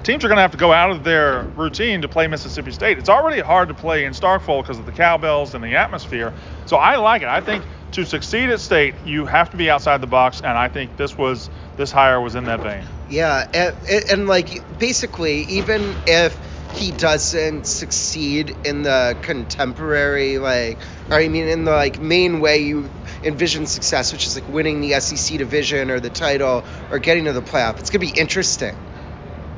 Teams 0.04 0.26
are 0.26 0.28
going 0.28 0.38
to 0.38 0.42
have 0.42 0.52
to 0.52 0.58
go 0.58 0.74
out 0.74 0.92
of 0.92 1.04
their 1.04 1.44
routine 1.44 2.02
to 2.02 2.08
play 2.08 2.28
Mississippi 2.28 2.72
State. 2.72 2.98
It's 2.98 3.10
already 3.10 3.42
hard 3.42 3.70
to 3.70 3.74
play 3.74 4.06
in 4.06 4.14
Starkville 4.14 4.62
because 4.62 4.78
of 4.78 4.86
the 4.86 4.92
cowbells 4.92 5.54
and 5.54 5.64
the 5.64 5.76
atmosphere. 5.76 6.34
So 6.66 6.78
I 6.78 6.98
like 6.98 7.22
it. 7.22 7.30
I 7.30 7.42
think 7.42 7.64
to 7.94 8.06
succeed 8.06 8.50
at 8.50 8.60
state, 8.60 8.96
you 9.06 9.26
have 9.26 9.52
to 9.52 9.58
be 9.58 9.70
outside 9.70 10.02
the 10.02 10.08
box, 10.08 10.40
and 10.40 10.58
I 10.58 10.68
think 10.68 10.98
this 10.98 11.18
was 11.18 11.50
this 11.78 11.92
hire 11.92 12.20
was 12.20 12.36
in 12.36 12.46
that 12.46 12.60
vein. 12.60 12.84
Yeah, 13.10 13.48
and, 13.54 14.10
and 14.10 14.28
like 14.28 14.80
basically, 14.80 15.44
even 15.44 15.96
if 16.08 16.38
he 16.74 16.92
doesn't 16.92 17.68
succeed 17.68 18.56
in 18.66 18.82
the 18.82 19.16
contemporary 19.22 20.40
like 20.40 20.80
or 21.10 21.18
I 21.18 21.28
mean 21.28 21.48
in 21.48 21.66
the 21.66 21.72
like 21.72 22.00
main 22.00 22.40
way 22.40 22.60
you 22.60 22.90
envision 23.24 23.68
success, 23.68 24.12
which 24.12 24.26
is 24.26 24.36
like 24.36 24.50
winning 24.50 24.82
the 24.82 25.00
SEC 25.00 25.38
division 25.38 25.92
or 25.92 26.00
the 26.00 26.10
title 26.10 26.64
or 26.90 27.00
getting 27.00 27.26
to 27.26 27.34
the 27.34 27.42
playoff. 27.42 27.80
It's 27.80 27.92
gonna 27.92 28.00
be 28.00 28.20
interesting. 28.20 28.76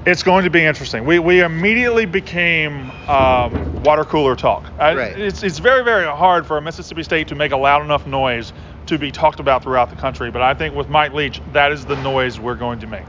It's 0.06 0.22
going 0.22 0.44
to 0.44 0.52
be 0.52 0.64
interesting. 0.64 1.06
We, 1.06 1.18
we 1.18 1.42
immediately 1.42 2.06
became 2.06 2.92
um, 3.10 3.84
water 3.84 4.04
cooler 4.04 4.36
talk. 4.36 4.70
Right. 4.78 5.18
It's, 5.18 5.42
it's 5.42 5.58
very, 5.58 5.84
very 5.84 6.06
hard 6.06 6.46
for 6.46 6.58
a 6.58 6.62
Mississippi 6.62 7.02
State 7.02 7.30
to 7.30 7.36
make 7.36 7.52
a 7.52 7.58
loud 7.58 7.82
enough 7.84 8.06
noise 8.06 8.54
to 8.86 9.00
be 9.00 9.12
talked 9.12 9.40
about 9.40 9.64
throughout 9.64 9.90
the 9.90 9.96
country. 9.96 10.30
But 10.30 10.44
I 10.44 10.54
think 10.54 10.76
with 10.76 10.90
Mike 10.90 11.14
Leach, 11.14 11.42
that 11.54 11.72
is 11.72 11.86
the 11.86 11.96
noise 11.96 12.40
we're 12.40 12.56
going 12.56 12.80
to 12.82 12.88
make. 12.88 13.06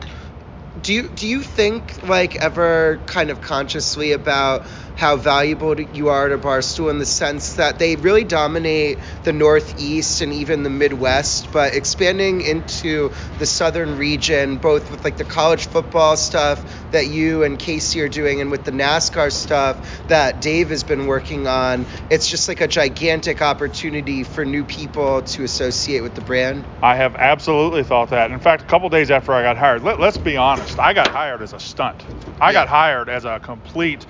Do 0.82 0.92
you 0.92 1.08
do 1.08 1.26
you 1.26 1.42
think 1.42 2.06
like 2.06 2.36
ever 2.36 3.00
kind 3.06 3.30
of 3.30 3.40
consciously 3.40 4.12
about 4.12 4.66
how 4.96 5.16
valuable 5.16 5.78
you 5.80 6.08
are 6.08 6.28
to 6.28 6.38
Barstool 6.38 6.90
in 6.90 6.98
the 6.98 7.06
sense 7.06 7.54
that 7.54 7.78
they 7.78 7.96
really 7.96 8.24
dominate 8.24 8.98
the 9.24 9.32
Northeast 9.32 10.22
and 10.22 10.32
even 10.32 10.62
the 10.62 10.70
Midwest, 10.70 11.52
but 11.52 11.74
expanding 11.74 12.40
into 12.40 13.12
the 13.38 13.46
Southern 13.46 13.98
region, 13.98 14.56
both 14.56 14.90
with 14.90 15.04
like 15.04 15.18
the 15.18 15.24
college 15.24 15.66
football 15.66 16.16
stuff 16.16 16.64
that 16.92 17.06
you 17.06 17.44
and 17.44 17.58
Casey 17.58 18.00
are 18.00 18.08
doing 18.08 18.40
and 18.40 18.50
with 18.50 18.64
the 18.64 18.70
NASCAR 18.72 19.30
stuff 19.30 19.76
that 20.08 20.40
Dave 20.40 20.70
has 20.70 20.82
been 20.82 21.06
working 21.06 21.46
on, 21.46 21.84
it's 22.10 22.28
just 22.28 22.48
like 22.48 22.62
a 22.62 22.68
gigantic 22.68 23.42
opportunity 23.42 24.24
for 24.24 24.44
new 24.44 24.64
people 24.64 25.20
to 25.22 25.44
associate 25.44 26.00
with 26.00 26.14
the 26.14 26.22
brand. 26.22 26.64
I 26.82 26.96
have 26.96 27.16
absolutely 27.16 27.84
thought 27.84 28.10
that. 28.10 28.30
In 28.30 28.40
fact, 28.40 28.62
a 28.62 28.66
couple 28.66 28.88
days 28.88 29.10
after 29.10 29.32
I 29.32 29.42
got 29.42 29.58
hired, 29.58 29.82
let, 29.82 30.00
us 30.00 30.16
be 30.16 30.38
honest, 30.38 30.78
I 30.78 30.94
got 30.94 31.08
hired 31.08 31.42
as 31.42 31.52
a 31.52 31.60
stunt. 31.60 32.02
I 32.40 32.48
yeah. 32.48 32.52
got 32.52 32.68
hired 32.68 33.08
as 33.10 33.26
a 33.26 33.40
complete 33.40 34.06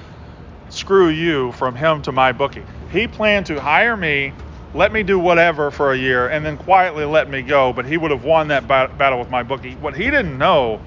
screw 0.77 1.09
you 1.09 1.53
from 1.53 1.75
him 1.75 2.03
to 2.03 2.13
my 2.13 2.33
bookie. 2.33 2.65
He 2.91 3.09
planned 3.09 3.47
to 3.47 3.61
hire 3.61 3.97
me, 3.97 4.33
let 4.75 4.93
me 4.93 5.03
do 5.03 5.19
whatever 5.19 5.71
for 5.71 5.93
a 5.93 5.97
year, 5.97 6.29
and 6.29 6.45
then 6.45 6.57
quietly 6.57 7.05
let 7.05 7.31
me 7.31 7.43
go. 7.43 7.73
But 7.73 7.87
he 7.87 7.97
would 7.97 8.11
have 8.11 8.25
won 8.25 8.49
that 8.49 8.69
battle 8.69 9.19
with 9.19 9.31
my 9.31 9.43
bookie. 9.43 9.75
What 9.77 9.97
he 9.97 10.05
didn't 10.05 10.37
know 10.37 10.81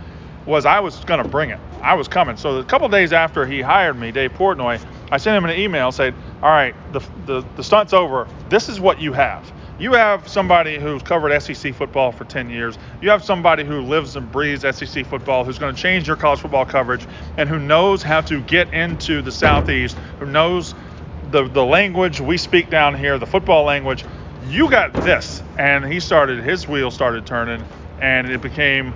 was 0.46 0.66
I 0.66 0.80
was 0.80 1.04
going 1.06 1.22
to 1.22 1.28
bring 1.28 1.50
it. 1.50 1.60
I 1.82 1.96
was 1.96 2.08
coming. 2.08 2.38
So 2.38 2.58
a 2.58 2.64
couple 2.64 2.88
days 2.90 3.14
after 3.14 3.46
he 3.46 3.62
hired 3.62 3.98
me, 3.98 4.12
Dave 4.12 4.34
Portnoy, 4.34 4.82
I 5.12 5.18
sent 5.18 5.38
him 5.38 5.50
an 5.50 5.58
email 5.58 5.92
saying, 5.92 6.16
"All 6.42 6.50
right, 6.50 6.76
the, 6.94 7.00
the 7.26 7.46
the 7.56 7.64
stunt's 7.64 7.94
over. 7.94 8.28
This 8.50 8.70
is 8.70 8.80
what 8.80 9.00
you 9.00 9.14
have." 9.14 9.52
You 9.80 9.94
have 9.94 10.28
somebody 10.28 10.78
who's 10.78 11.02
covered 11.02 11.40
SEC 11.42 11.74
football 11.74 12.12
for 12.12 12.26
10 12.26 12.50
years. 12.50 12.78
You 13.02 13.10
have 13.12 13.24
somebody 13.24 13.64
who 13.64 13.80
lives 13.80 14.18
and 14.18 14.30
breathes 14.30 14.66
SEC 14.76 15.06
football, 15.06 15.46
who's 15.46 15.58
going 15.58 15.74
to 15.74 15.82
change 15.82 16.06
your 16.06 16.18
college 16.18 16.42
football 16.42 16.66
coverage, 16.66 17.08
and 17.38 17.48
who 17.48 17.60
knows 17.60 18.04
how 18.04 18.20
to 18.22 18.42
get 18.42 18.74
into 18.74 19.22
the 19.22 19.32
Southeast, 19.32 19.98
who 20.20 20.26
knows 20.26 20.76
the, 21.32 21.48
the 21.48 21.64
language 21.64 22.20
we 22.20 22.38
speak 22.38 22.70
down 22.70 22.94
here, 22.94 23.18
the 23.18 23.26
football 23.26 23.64
language. 23.64 24.04
You 24.50 24.70
got 24.70 24.92
this. 24.94 25.42
And 25.58 25.86
he 25.86 26.02
started, 26.02 26.44
his 26.44 26.68
wheel 26.68 26.92
started 26.92 27.26
turning, 27.26 27.64
and 28.02 28.30
it 28.30 28.42
became, 28.42 28.94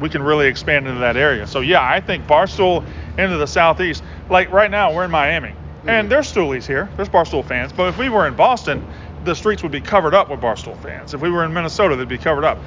we 0.00 0.08
can 0.08 0.22
really 0.22 0.46
expand 0.46 0.86
into 0.86 1.00
that 1.00 1.16
area. 1.16 1.48
So, 1.48 1.62
yeah, 1.62 1.82
I 1.82 2.00
think 2.00 2.28
Barstool 2.28 2.84
into 3.18 3.38
the 3.38 3.46
Southeast, 3.46 4.04
like 4.30 4.52
right 4.52 4.70
now, 4.70 4.94
we're 4.94 5.04
in 5.04 5.10
Miami. 5.10 5.54
And 5.84 5.88
mm-hmm. 5.88 6.08
there's 6.10 6.32
Stoolies 6.32 6.64
here, 6.64 6.88
there's 6.96 7.08
Barstool 7.08 7.44
fans. 7.44 7.72
But 7.72 7.88
if 7.88 7.98
we 7.98 8.08
were 8.08 8.28
in 8.28 8.36
Boston, 8.36 8.86
the 9.24 9.34
streets 9.34 9.62
would 9.62 9.72
be 9.72 9.80
covered 9.80 10.14
up 10.14 10.30
with 10.30 10.40
Barstool 10.40 10.80
fans. 10.82 11.14
If 11.14 11.20
we 11.20 11.30
were 11.30 11.44
in 11.44 11.52
Minnesota, 11.52 11.96
they'd 11.96 12.08
be 12.08 12.18
covered 12.18 12.44
up. 12.44 12.58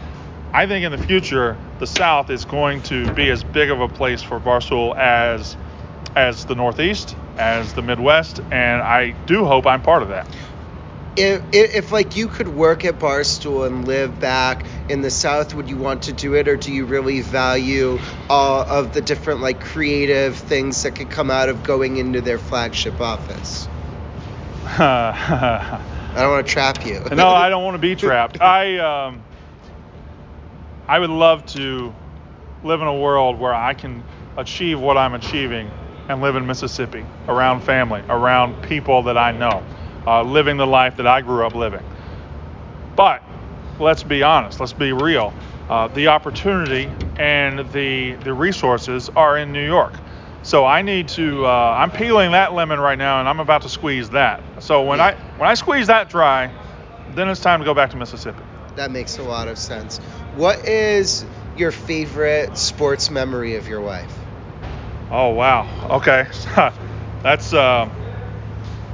I 0.53 0.67
think 0.67 0.85
in 0.85 0.91
the 0.91 0.97
future, 0.97 1.57
the 1.79 1.87
South 1.87 2.29
is 2.29 2.45
going 2.45 2.81
to 2.83 3.11
be 3.13 3.29
as 3.29 3.43
big 3.43 3.69
of 3.69 3.81
a 3.81 3.89
place 3.89 4.21
for 4.21 4.39
Barstool 4.39 4.95
as 4.95 5.57
as 6.15 6.45
the 6.45 6.55
Northeast, 6.55 7.13
as 7.37 7.73
the 7.73 7.81
Midwest, 7.81 8.39
and 8.51 8.81
I 8.81 9.11
do 9.25 9.43
hope 9.43 9.67
I'm 9.67 9.81
part 9.81 10.01
of 10.01 10.09
that. 10.09 10.33
If, 11.17 11.41
if, 11.53 11.91
like 11.91 12.15
you 12.15 12.27
could 12.27 12.49
work 12.49 12.85
at 12.85 12.99
Barstool 12.99 13.67
and 13.67 13.85
live 13.85 14.19
back 14.19 14.65
in 14.89 15.01
the 15.01 15.11
South, 15.11 15.53
would 15.53 15.69
you 15.69 15.77
want 15.77 16.03
to 16.03 16.13
do 16.13 16.35
it, 16.35 16.47
or 16.47 16.55
do 16.55 16.73
you 16.73 16.85
really 16.85 17.21
value 17.21 17.99
all 18.29 18.61
of 18.61 18.93
the 18.93 19.01
different 19.01 19.41
like 19.41 19.59
creative 19.59 20.37
things 20.37 20.83
that 20.83 20.95
could 20.95 21.09
come 21.09 21.31
out 21.31 21.49
of 21.49 21.63
going 21.63 21.97
into 21.97 22.21
their 22.21 22.39
flagship 22.39 23.01
office? 23.01 23.67
I 26.15 26.21
don't 26.21 26.31
want 26.31 26.47
to 26.47 26.53
trap 26.53 26.85
you. 26.85 27.03
no, 27.15 27.27
I 27.29 27.49
don't 27.49 27.63
want 27.63 27.75
to 27.75 27.79
be 27.79 27.95
trapped. 27.95 28.41
I 28.41 28.77
um, 28.77 29.23
I 30.87 30.99
would 30.99 31.09
love 31.09 31.45
to 31.47 31.93
live 32.63 32.81
in 32.81 32.87
a 32.87 32.95
world 32.95 33.39
where 33.39 33.53
I 33.53 33.73
can 33.73 34.03
achieve 34.37 34.79
what 34.79 34.97
I'm 34.97 35.13
achieving 35.13 35.69
and 36.07 36.21
live 36.21 36.35
in 36.35 36.45
Mississippi, 36.45 37.05
around 37.27 37.61
family, 37.61 38.01
around 38.09 38.61
people 38.63 39.03
that 39.03 39.17
I 39.17 39.31
know, 39.31 39.63
uh, 40.05 40.21
living 40.23 40.57
the 40.57 40.67
life 40.67 40.97
that 40.97 41.07
I 41.07 41.21
grew 41.21 41.45
up 41.45 41.55
living. 41.55 41.83
But 42.95 43.23
let's 43.79 44.03
be 44.03 44.23
honest, 44.23 44.59
let's 44.59 44.73
be 44.73 44.93
real. 44.93 45.33
Uh, 45.69 45.87
the 45.87 46.07
opportunity 46.07 46.89
and 47.17 47.59
the 47.71 48.13
the 48.23 48.33
resources 48.33 49.09
are 49.09 49.37
in 49.37 49.51
New 49.51 49.65
York. 49.65 49.93
So 50.45 50.63
I 50.63 50.83
need 50.83 51.07
to. 51.09 51.43
Uh, 51.43 51.49
I'm 51.49 51.89
peeling 51.89 52.33
that 52.33 52.53
lemon 52.53 52.79
right 52.79 52.99
now, 52.99 53.19
and 53.19 53.27
I'm 53.27 53.39
about 53.39 53.63
to 53.63 53.69
squeeze 53.69 54.11
that. 54.11 54.43
So 54.59 54.83
when 54.83 55.01
I 55.01 55.15
when 55.37 55.49
I 55.49 55.55
squeeze 55.55 55.87
that 55.87 56.07
dry, 56.07 56.51
then 57.15 57.27
it's 57.29 57.41
time 57.41 57.61
to 57.61 57.65
go 57.65 57.73
back 57.73 57.89
to 57.89 57.97
Mississippi. 57.97 58.43
That 58.75 58.91
makes 58.91 59.17
a 59.17 59.23
lot 59.23 59.47
of 59.47 59.57
sense. 59.57 59.97
What 60.35 60.67
is 60.67 61.25
your 61.57 61.71
favorite 61.71 62.59
sports 62.59 63.09
memory 63.09 63.55
of 63.55 63.67
your 63.67 63.81
wife? 63.81 64.15
Oh 65.09 65.29
wow. 65.29 65.67
Okay, 65.89 66.27
that's 67.23 67.51
uh, 67.51 67.89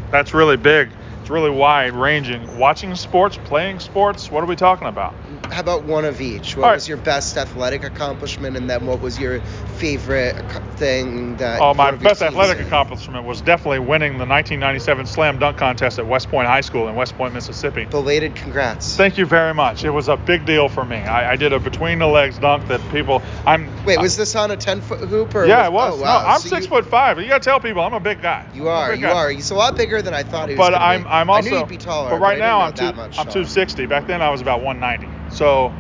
that's 0.09 0.33
really 0.33 0.55
big. 0.55 0.89
Really 1.31 1.49
wide 1.49 1.93
ranging. 1.93 2.57
Watching 2.57 2.93
sports, 2.95 3.39
playing 3.45 3.79
sports. 3.79 4.29
What 4.29 4.43
are 4.43 4.47
we 4.47 4.57
talking 4.57 4.89
about? 4.89 5.13
How 5.49 5.61
about 5.61 5.83
one 5.83 6.03
of 6.03 6.19
each? 6.19 6.57
What 6.57 6.75
was 6.75 6.89
your 6.89 6.97
best 6.97 7.37
athletic 7.37 7.85
accomplishment, 7.85 8.57
and 8.57 8.69
then 8.69 8.85
what 8.85 8.99
was 8.99 9.17
your 9.17 9.39
favorite 9.77 10.35
thing 10.75 11.37
that? 11.37 11.61
Oh, 11.61 11.73
my 11.73 11.85
one 11.85 11.93
of 11.93 12.01
your 12.01 12.09
best 12.09 12.21
athletic 12.21 12.57
did? 12.57 12.67
accomplishment 12.67 13.25
was 13.25 13.39
definitely 13.39 13.79
winning 13.79 14.17
the 14.17 14.25
1997 14.25 15.05
slam 15.05 15.39
dunk 15.39 15.55
contest 15.55 15.99
at 15.99 16.05
West 16.05 16.27
Point 16.27 16.47
High 16.47 16.59
School 16.59 16.89
in 16.89 16.95
West 16.95 17.15
Point, 17.15 17.33
Mississippi. 17.33 17.85
Belated 17.85 18.35
congrats. 18.35 18.97
Thank 18.97 19.17
you 19.17 19.25
very 19.25 19.53
much. 19.53 19.85
It 19.85 19.91
was 19.91 20.09
a 20.09 20.17
big 20.17 20.45
deal 20.45 20.67
for 20.67 20.83
me. 20.83 20.97
I, 20.97 21.31
I 21.31 21.35
did 21.37 21.53
a 21.53 21.59
between 21.61 21.99
the 21.99 22.07
legs 22.07 22.39
dunk 22.39 22.67
that 22.67 22.81
people. 22.91 23.21
I'm. 23.45 23.69
Wait, 23.85 24.01
was 24.01 24.17
this 24.17 24.35
on 24.35 24.51
a 24.51 24.57
10 24.57 24.81
foot 24.81 24.99
hoop 24.99 25.33
or? 25.33 25.45
Yeah, 25.45 25.65
it 25.65 25.71
was. 25.71 25.93
Oh, 25.93 26.01
wow. 26.01 26.23
No, 26.23 26.27
I'm 26.27 26.41
So 26.41 26.49
six 26.49 26.65
you, 26.65 26.69
foot 26.71 26.85
five. 26.87 27.19
You 27.19 27.29
gotta 27.29 27.41
tell 27.41 27.61
people 27.61 27.81
I'm 27.81 27.93
a 27.93 28.01
big 28.01 28.21
guy. 28.21 28.45
You 28.53 28.67
are, 28.67 28.93
you 28.93 29.03
guy. 29.03 29.13
are. 29.13 29.29
He's 29.29 29.51
a 29.51 29.55
lot 29.55 29.77
bigger 29.77 30.01
than 30.01 30.13
I 30.13 30.23
thought 30.23 30.49
he 30.49 30.55
was. 30.55 30.69
But 30.69 30.75
I'm 30.75 31.03
be. 31.03 31.20
I'm 31.21 31.29
also. 31.29 31.47
I 31.49 31.51
knew 31.51 31.57
you'd 31.59 31.67
be 31.69 31.77
taller. 31.77 32.09
But 32.09 32.19
right 32.19 32.37
I 32.37 32.39
now 32.39 32.61
I'm 32.61 32.73
two, 32.73 32.83
much 32.93 33.17
I'm 33.17 33.25
taller. 33.25 33.45
260. 33.45 33.85
Back 33.85 34.07
then 34.07 34.21
I 34.21 34.29
was 34.29 34.41
about 34.41 34.61
190. 34.61 35.33
So 35.35 35.73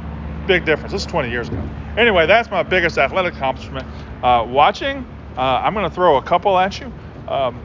big 0.47 0.65
difference. 0.65 0.91
This 0.93 1.01
is 1.01 1.07
20 1.07 1.29
years 1.29 1.49
ago. 1.49 1.61
Anyway, 1.97 2.25
that's 2.25 2.49
my 2.49 2.63
biggest 2.63 2.97
athletic 2.97 3.33
accomplishment. 3.35 3.85
Uh, 4.23 4.45
watching, 4.47 5.05
uh, 5.37 5.41
I'm 5.41 5.73
gonna 5.73 5.89
throw 5.89 6.17
a 6.17 6.21
couple 6.21 6.57
at 6.57 6.79
you. 6.79 6.91
Um, 7.27 7.59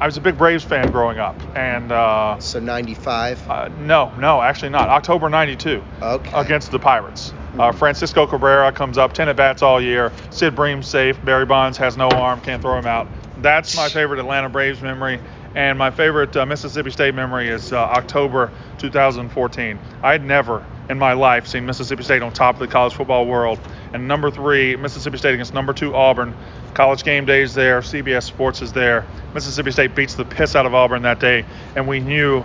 I 0.00 0.06
was 0.06 0.16
a 0.16 0.20
big 0.22 0.38
Braves 0.38 0.64
fan 0.64 0.90
growing 0.90 1.18
up, 1.18 1.36
and 1.54 1.92
uh, 1.92 2.38
So 2.40 2.58
95. 2.58 3.50
uh, 3.50 3.68
no, 3.80 4.10
no, 4.18 4.40
actually 4.40 4.70
not. 4.70 4.88
October 4.88 5.28
'92 5.28 5.82
Okay. 6.02 6.30
against 6.34 6.70
the 6.72 6.78
Pirates. 6.78 7.34
Uh, 7.58 7.70
Francisco 7.72 8.26
Cabrera 8.26 8.72
comes 8.72 8.96
up, 8.96 9.12
10 9.12 9.28
at 9.28 9.36
bats 9.36 9.60
all 9.60 9.80
year. 9.80 10.10
Sid 10.30 10.54
Bream's 10.54 10.86
safe. 10.88 11.22
Barry 11.24 11.44
Bonds 11.44 11.76
has 11.78 11.96
no 11.98 12.08
arm, 12.08 12.40
can't 12.40 12.62
throw 12.62 12.78
him 12.78 12.86
out. 12.86 13.08
That's 13.42 13.76
my 13.76 13.88
favorite 13.90 14.20
Atlanta 14.20 14.48
Braves 14.48 14.80
memory. 14.80 15.20
And 15.54 15.78
my 15.78 15.90
favorite 15.90 16.36
uh, 16.36 16.46
Mississippi 16.46 16.90
State 16.90 17.14
memory 17.14 17.48
is 17.48 17.72
uh, 17.72 17.78
October 17.78 18.52
2014. 18.78 19.78
I 20.02 20.12
had 20.12 20.24
never 20.24 20.64
in 20.88 20.98
my 20.98 21.12
life 21.12 21.46
seen 21.46 21.66
Mississippi 21.66 22.02
State 22.02 22.22
on 22.22 22.32
top 22.32 22.56
of 22.56 22.60
the 22.60 22.68
college 22.68 22.94
football 22.94 23.26
world. 23.26 23.58
And 23.92 24.06
number 24.06 24.30
three, 24.30 24.76
Mississippi 24.76 25.18
State 25.18 25.34
against 25.34 25.54
number 25.54 25.72
two 25.72 25.94
Auburn. 25.94 26.34
College 26.74 27.02
game 27.02 27.24
days 27.24 27.54
there. 27.54 27.80
CBS 27.80 28.24
Sports 28.24 28.62
is 28.62 28.72
there. 28.72 29.06
Mississippi 29.34 29.72
State 29.72 29.94
beats 29.94 30.14
the 30.14 30.24
piss 30.24 30.54
out 30.54 30.66
of 30.66 30.74
Auburn 30.74 31.02
that 31.02 31.18
day, 31.18 31.44
and 31.74 31.86
we 31.86 32.00
knew 32.00 32.44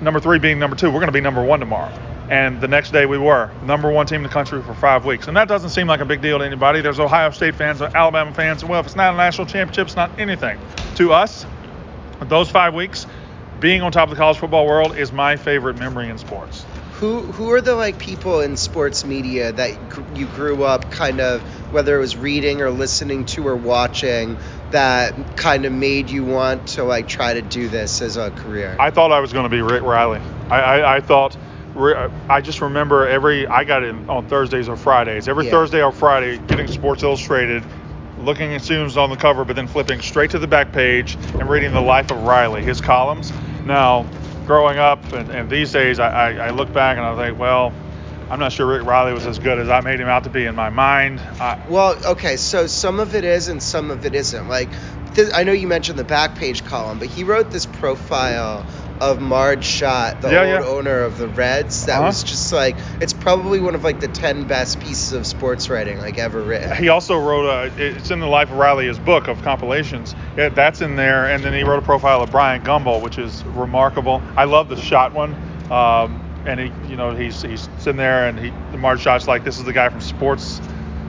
number 0.00 0.20
three 0.20 0.38
being 0.38 0.58
number 0.58 0.76
two, 0.76 0.88
we're 0.88 1.00
going 1.00 1.06
to 1.06 1.12
be 1.12 1.20
number 1.20 1.42
one 1.42 1.60
tomorrow. 1.60 1.92
And 2.30 2.58
the 2.60 2.68
next 2.68 2.90
day 2.90 3.04
we 3.04 3.18
were 3.18 3.50
number 3.64 3.90
one 3.90 4.06
team 4.06 4.16
in 4.16 4.22
the 4.22 4.28
country 4.30 4.62
for 4.62 4.74
five 4.74 5.04
weeks. 5.04 5.28
And 5.28 5.36
that 5.36 5.46
doesn't 5.46 5.70
seem 5.70 5.86
like 5.86 6.00
a 6.00 6.06
big 6.06 6.22
deal 6.22 6.38
to 6.38 6.44
anybody. 6.44 6.80
There's 6.80 6.98
Ohio 6.98 7.30
State 7.30 7.54
fans, 7.54 7.82
Alabama 7.82 8.32
fans. 8.32 8.64
Well, 8.64 8.80
if 8.80 8.86
it's 8.86 8.96
not 8.96 9.12
a 9.12 9.16
national 9.16 9.46
championship, 9.46 9.88
it's 9.88 9.96
not 9.96 10.18
anything. 10.18 10.58
To 10.96 11.12
us, 11.12 11.44
those 12.20 12.50
five 12.50 12.74
weeks, 12.74 13.06
being 13.60 13.82
on 13.82 13.92
top 13.92 14.04
of 14.04 14.10
the 14.10 14.16
college 14.16 14.38
football 14.38 14.66
world 14.66 14.96
is 14.96 15.12
my 15.12 15.36
favorite 15.36 15.78
memory 15.78 16.08
in 16.08 16.18
sports. 16.18 16.64
Who 16.94 17.20
who 17.22 17.52
are 17.52 17.60
the 17.60 17.74
like 17.74 17.98
people 17.98 18.40
in 18.40 18.56
sports 18.56 19.04
media 19.04 19.52
that 19.52 19.88
gr- 19.90 20.02
you 20.14 20.26
grew 20.26 20.62
up 20.62 20.90
kind 20.92 21.20
of 21.20 21.42
whether 21.72 21.96
it 21.96 22.00
was 22.00 22.16
reading 22.16 22.60
or 22.62 22.70
listening 22.70 23.24
to 23.26 23.46
or 23.46 23.56
watching 23.56 24.36
that 24.70 25.36
kind 25.36 25.64
of 25.64 25.72
made 25.72 26.08
you 26.10 26.24
want 26.24 26.68
to 26.68 26.84
like 26.84 27.08
try 27.08 27.34
to 27.34 27.42
do 27.42 27.68
this 27.68 28.00
as 28.00 28.16
a 28.16 28.30
career? 28.30 28.76
I 28.78 28.90
thought 28.90 29.10
I 29.12 29.20
was 29.20 29.32
going 29.32 29.44
to 29.44 29.48
be 29.48 29.60
Rick 29.60 29.82
Reilly. 29.82 30.20
I, 30.50 30.60
I, 30.60 30.96
I 30.96 31.00
thought, 31.00 31.36
I 32.28 32.40
just 32.40 32.60
remember 32.60 33.06
every, 33.08 33.46
I 33.46 33.64
got 33.64 33.82
it 33.82 33.94
on 34.08 34.28
Thursdays 34.28 34.68
or 34.68 34.76
Fridays. 34.76 35.28
Every 35.28 35.46
Yeah. 35.46 35.50
Thursday 35.50 35.82
or 35.82 35.92
Friday, 35.92 36.38
getting 36.38 36.68
Sports 36.68 37.02
Illustrated, 37.02 37.64
looking 38.18 38.54
as 38.54 38.62
soon 38.62 38.84
on 38.96 39.10
the 39.10 39.16
cover, 39.16 39.44
but 39.44 39.56
then 39.56 39.66
flipping 39.66 40.00
straight 40.00 40.30
to 40.30 40.38
the 40.38 40.46
back 40.46 40.72
page 40.72 41.16
and 41.38 41.48
reading 41.48 41.72
the 41.72 41.80
life 41.80 42.10
of 42.10 42.22
Reilly, 42.22 42.62
his 42.62 42.80
columns. 42.80 43.32
Now, 43.64 44.06
growing 44.46 44.78
up 44.78 45.12
and, 45.12 45.30
and 45.30 45.50
these 45.50 45.72
days, 45.72 45.98
I, 45.98 46.08
I, 46.08 46.46
I 46.46 46.50
look 46.50 46.72
back 46.72 46.96
and 46.96 47.06
I 47.06 47.16
think, 47.16 47.38
well, 47.38 47.72
I'm 48.30 48.38
not 48.38 48.52
sure 48.52 48.66
Rick 48.66 48.86
Reilly 48.86 49.12
was 49.12 49.26
as 49.26 49.38
good 49.38 49.58
as 49.58 49.68
I 49.68 49.80
made 49.80 50.00
him 50.00 50.08
out 50.08 50.24
to 50.24 50.30
be 50.30 50.46
in 50.46 50.54
my 50.54 50.70
mind. 50.70 51.20
I, 51.40 51.60
Well, 51.68 51.98
okay, 52.04 52.36
so 52.36 52.66
some 52.66 53.00
of 53.00 53.14
it 53.14 53.24
is 53.24 53.48
and 53.48 53.62
some 53.62 53.90
of 53.90 54.06
it 54.06 54.14
isn't. 54.14 54.48
Like, 54.48 54.70
this, 55.14 55.32
I 55.32 55.44
know 55.44 55.52
you 55.52 55.68
mentioned 55.68 55.98
the 55.98 56.04
back 56.04 56.34
page 56.34 56.64
column, 56.64 56.98
but 56.98 57.08
he 57.08 57.24
wrote 57.24 57.50
this 57.50 57.66
profile 57.66 58.66
of 59.00 59.20
Marge 59.20 59.64
Schott, 59.64 60.20
the 60.20 60.30
Yeah, 60.30 60.40
old 60.40 60.48
yeah. 60.48 60.64
owner 60.70 61.00
of 61.02 61.18
the 61.18 61.26
Reds. 61.28 61.86
That 61.86 61.96
Uh-huh. 61.98 62.06
was 62.06 62.22
just 62.22 62.52
like, 62.52 62.76
it's 63.00 63.12
probably 63.12 63.58
one 63.60 63.74
of 63.74 63.82
like 63.84 64.00
the 64.00 64.08
10 64.08 64.44
best 64.44 64.80
pieces 64.80 65.12
of 65.12 65.26
sports 65.26 65.68
writing 65.68 65.98
like 65.98 66.16
ever 66.18 66.40
written. 66.40 66.76
He 66.76 66.88
also 66.88 67.18
wrote 67.18 67.46
a. 67.46 67.72
It's 67.76 68.10
in 68.10 68.20
the 68.20 68.26
Life 68.26 68.50
of 68.50 68.56
Reilly, 68.58 68.86
his 68.86 68.98
book 68.98 69.26
of 69.28 69.42
compilations. 69.42 70.14
Yeah, 70.36 70.48
that's 70.50 70.80
in 70.80 70.96
there, 70.96 71.26
and 71.26 71.42
then 71.42 71.52
he 71.52 71.64
wrote 71.64 71.78
a 71.78 71.82
profile 71.86 72.22
of 72.22 72.30
Bryant 72.30 72.64
Gumbel, 72.64 73.00
which 73.02 73.18
is 73.18 73.42
remarkable. 73.44 74.22
I 74.36 74.44
love 74.44 74.68
the 74.68 74.76
Schott 74.76 75.12
one. 75.12 75.34
Um, 75.70 76.20
and 76.46 76.60
he, 76.60 76.70
you 76.90 76.96
know, 76.96 77.14
he's 77.14 77.42
he's 77.42 77.68
sitting 77.78 77.96
there, 77.96 78.28
and 78.28 78.38
he, 78.38 78.52
the 78.70 78.78
Marge 78.78 79.00
Schott's 79.02 79.26
like, 79.26 79.44
this 79.44 79.58
is 79.58 79.64
the 79.64 79.72
guy 79.72 79.88
from 79.88 80.00
Sports, 80.02 80.60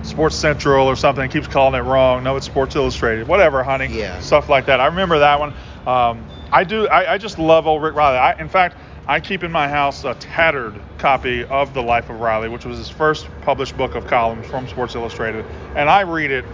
Sports 0.03 0.35
Central 0.35 0.87
or 0.87 0.95
something. 0.95 1.29
Keeps 1.29 1.47
calling 1.47 1.75
it 1.79 1.83
wrong. 1.83 2.23
No, 2.23 2.35
it's 2.37 2.45
Sports 2.45 2.75
Illustrated. 2.75 3.27
Whatever, 3.27 3.63
honey. 3.63 3.87
Yeah. 3.87 4.19
Stuff 4.21 4.49
like 4.49 4.67
that. 4.67 4.79
I 4.79 4.85
remember 4.87 5.19
that 5.19 5.39
one. 5.39 5.53
Um, 5.85 6.25
I 6.51 6.63
do. 6.63 6.87
I, 6.87 7.13
I 7.13 7.17
just 7.17 7.37
love 7.37 7.67
old 7.67 7.83
Rick 7.83 7.95
Reilly. 7.95 8.17
I, 8.17 8.39
in 8.39 8.49
fact, 8.49 8.77
I 9.07 9.19
keep 9.19 9.43
in 9.43 9.51
my 9.51 9.67
house 9.67 10.03
a 10.03 10.15
tattered 10.15 10.79
copy 10.97 11.43
of 11.45 11.73
The 11.73 11.81
Life 11.81 12.09
of 12.09 12.19
Reilly, 12.19 12.49
which 12.49 12.65
was 12.65 12.77
his 12.77 12.89
first 12.89 13.27
published 13.41 13.77
book 13.77 13.93
of 13.95 14.07
columns 14.07 14.47
from 14.47 14.67
Sports 14.67 14.95
Illustrated, 14.95 15.45
and 15.75 15.89
I 15.89 16.01
read 16.01 16.31
it. 16.31 16.45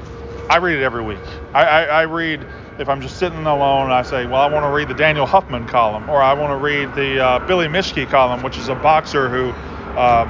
I 0.49 0.57
read 0.57 0.79
it 0.79 0.83
every 0.83 1.03
week. 1.03 1.19
I, 1.53 1.63
I, 1.63 1.83
I 1.83 2.01
read 2.01 2.45
if 2.77 2.89
I'm 2.89 3.01
just 3.01 3.17
sitting 3.19 3.45
alone. 3.45 3.89
I 3.89 4.01
say, 4.01 4.25
well, 4.25 4.41
I 4.41 4.51
want 4.51 4.65
to 4.65 4.69
read 4.69 4.89
the 4.89 4.93
Daniel 4.93 5.25
Huffman 5.25 5.65
column, 5.65 6.09
or 6.09 6.21
I 6.21 6.33
want 6.33 6.51
to 6.51 6.57
read 6.57 6.93
the 6.93 7.23
uh, 7.23 7.47
Billy 7.47 7.67
Miske 7.67 8.09
column, 8.09 8.43
which 8.43 8.57
is 8.57 8.67
a 8.67 8.75
boxer 8.75 9.29
who 9.29 9.51
um, 9.97 10.27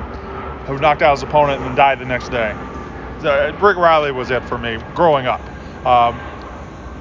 who 0.66 0.78
knocked 0.78 1.02
out 1.02 1.12
his 1.12 1.24
opponent 1.24 1.62
and 1.64 1.76
died 1.76 1.98
the 2.00 2.06
next 2.06 2.30
day. 2.30 2.54
The, 3.22 3.56
Rick 3.60 3.78
Reilly 3.78 4.12
was 4.12 4.30
it 4.30 4.44
for 4.44 4.58
me 4.58 4.78
growing 4.94 5.26
up. 5.26 5.42
Um, 5.86 6.20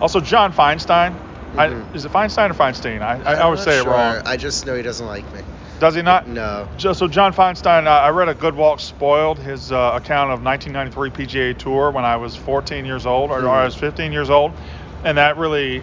also, 0.01 0.21
John 0.21 0.53
Feinstein. 0.53 1.15
I, 1.57 1.69
Mhm. 1.69 1.95
is 1.95 2.05
it 2.05 2.13
Feinstein 2.13 2.51
or 2.51 2.55
Feinstein? 2.55 3.03
I, 3.03 3.21
I 3.35 3.41
always 3.41 3.61
say 3.61 3.79
sure. 3.83 3.89
it 3.89 3.95
wrong. 3.95 4.23
I 4.25 4.37
just 4.37 4.67
know 4.67 4.75
he 4.77 4.83
doesn't 4.83 5.07
like 5.07 5.25
me. 5.35 5.41
Does 5.81 5.95
he 5.95 6.03
not? 6.03 6.29
No. 6.29 6.69
So 6.77 7.09
John 7.09 7.33
Feinstein, 7.33 7.87
uh, 7.87 7.91
I 7.91 8.11
read 8.11 8.29
a 8.29 8.35
Good 8.35 8.55
Walk 8.55 8.81
Spoiled, 8.81 9.39
his 9.39 9.73
uh, 9.73 9.93
account 9.95 10.31
of 10.31 10.43
1993 10.45 11.11
PGA 11.11 11.57
Tour 11.59 11.91
when 11.91 12.05
I 12.05 12.17
was 12.17 12.37
14 12.37 12.85
years 12.85 13.07
old, 13.07 13.31
or, 13.31 13.43
or 13.45 13.49
I 13.49 13.65
was 13.65 13.75
15 13.75 14.13
years 14.13 14.29
old, 14.29 14.53
and 15.05 15.17
that 15.17 15.39
really, 15.39 15.83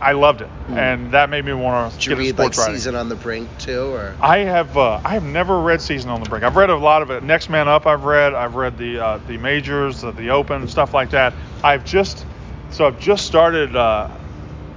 I 0.00 0.12
loved 0.12 0.42
it, 0.42 0.48
Mm. 0.70 0.76
and 0.76 1.10
that 1.12 1.28
made 1.28 1.44
me 1.44 1.52
want 1.54 1.92
to 1.92 1.98
Did 1.98 2.06
you 2.06 2.10
get 2.10 2.18
into 2.20 2.30
read 2.34 2.38
like 2.38 2.56
writing. 2.56 2.74
Season 2.76 2.94
on 2.94 3.08
the 3.08 3.16
Brink 3.16 3.48
too, 3.58 3.92
or? 3.94 4.14
I 4.20 4.38
have 4.38 4.76
uh, 4.78 5.00
I 5.04 5.14
have 5.14 5.24
never 5.24 5.58
read 5.60 5.80
Season 5.82 6.08
on 6.10 6.22
the 6.22 6.28
Brink. 6.30 6.44
I've 6.44 6.56
read 6.56 6.70
a 6.70 6.76
lot 6.76 7.02
of 7.02 7.10
it. 7.10 7.22
Next 7.24 7.48
Man 7.50 7.66
Up, 7.68 7.86
I've 7.86 8.04
read. 8.04 8.34
I've 8.34 8.54
read 8.54 8.78
the 8.78 8.98
uh, 9.04 9.18
the 9.26 9.38
majors, 9.38 10.04
uh, 10.04 10.12
the 10.12 10.30
Open, 10.30 10.68
stuff 10.68 10.94
like 10.94 11.10
that. 11.10 11.34
I've 11.64 11.84
just 11.84 12.24
so 12.70 12.86
I've 12.86 13.00
just 13.00 13.26
started 13.26 13.74
uh, 13.74 14.08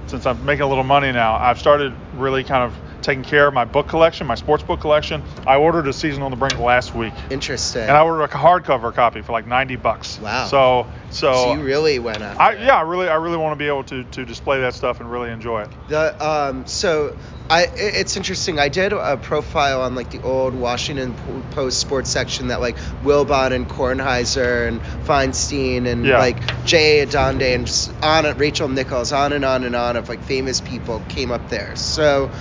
since 0.06 0.26
I'm 0.26 0.44
making 0.44 0.62
a 0.62 0.66
little 0.68 0.84
money 0.84 1.12
now. 1.12 1.36
I've 1.36 1.58
started 1.58 1.92
really 2.14 2.44
kind 2.44 2.62
of 2.64 2.74
taking 3.06 3.22
care 3.22 3.46
of 3.46 3.54
my 3.54 3.64
book 3.64 3.86
collection, 3.86 4.26
my 4.26 4.34
sports 4.34 4.64
book 4.64 4.80
collection. 4.80 5.22
I 5.46 5.56
ordered 5.56 5.86
a 5.86 5.92
Season 5.92 6.22
on 6.22 6.32
the 6.32 6.36
Brink 6.36 6.58
last 6.58 6.92
week, 6.94 7.14
Interesting. 7.30 7.82
and 7.82 7.92
I 7.92 8.02
ordered 8.02 8.24
a 8.24 8.28
hardcover 8.28 8.92
copy 8.92 9.22
for 9.22 9.30
like 9.32 9.46
90 9.46 9.76
bucks. 9.76 10.18
Wow. 10.20 10.46
So 10.46 10.86
so. 11.10 11.32
so 11.32 11.52
you 11.54 11.62
really 11.62 12.00
went 12.00 12.20
after 12.20 12.42
I, 12.42 12.52
it. 12.54 12.60
yeah, 12.60 12.74
I 12.76 12.82
really, 12.82 13.08
I 13.08 13.14
really 13.14 13.36
want 13.36 13.52
to 13.52 13.56
be 13.56 13.68
able 13.68 13.84
to, 13.84 14.02
to 14.02 14.24
display 14.24 14.60
that 14.60 14.74
stuff 14.74 15.00
and 15.00 15.10
really 15.10 15.30
enjoy 15.30 15.62
it. 15.62 15.68
The 15.88 16.26
um 16.26 16.66
so 16.66 17.16
I 17.48 17.68
it's 17.76 18.16
interesting. 18.16 18.58
I 18.58 18.68
did 18.68 18.92
a 18.92 19.16
profile 19.16 19.82
on 19.82 19.94
like 19.94 20.10
the 20.10 20.20
old 20.22 20.52
Washington 20.54 21.14
Post 21.52 21.78
sports 21.78 22.10
section 22.10 22.48
that 22.48 22.60
like 22.60 22.76
Wilbon 23.04 23.52
and 23.52 23.68
Kornheiser 23.68 24.66
and 24.66 24.80
Feinstein 25.06 25.86
and 25.86 26.04
Yeah. 26.04 26.18
like 26.18 26.38
Jay 26.66 27.06
Adande 27.06 27.54
and 27.54 27.66
just 27.66 27.92
on 28.02 28.26
it 28.26 28.36
Rachel 28.36 28.68
Nichols 28.68 29.12
on 29.12 29.32
and 29.32 29.44
on 29.44 29.62
and 29.62 29.76
on 29.76 29.96
of 29.96 30.08
like 30.08 30.24
famous 30.24 30.60
people 30.60 31.00
came 31.08 31.30
up 31.30 31.48
there. 31.48 31.76
So 31.76 32.32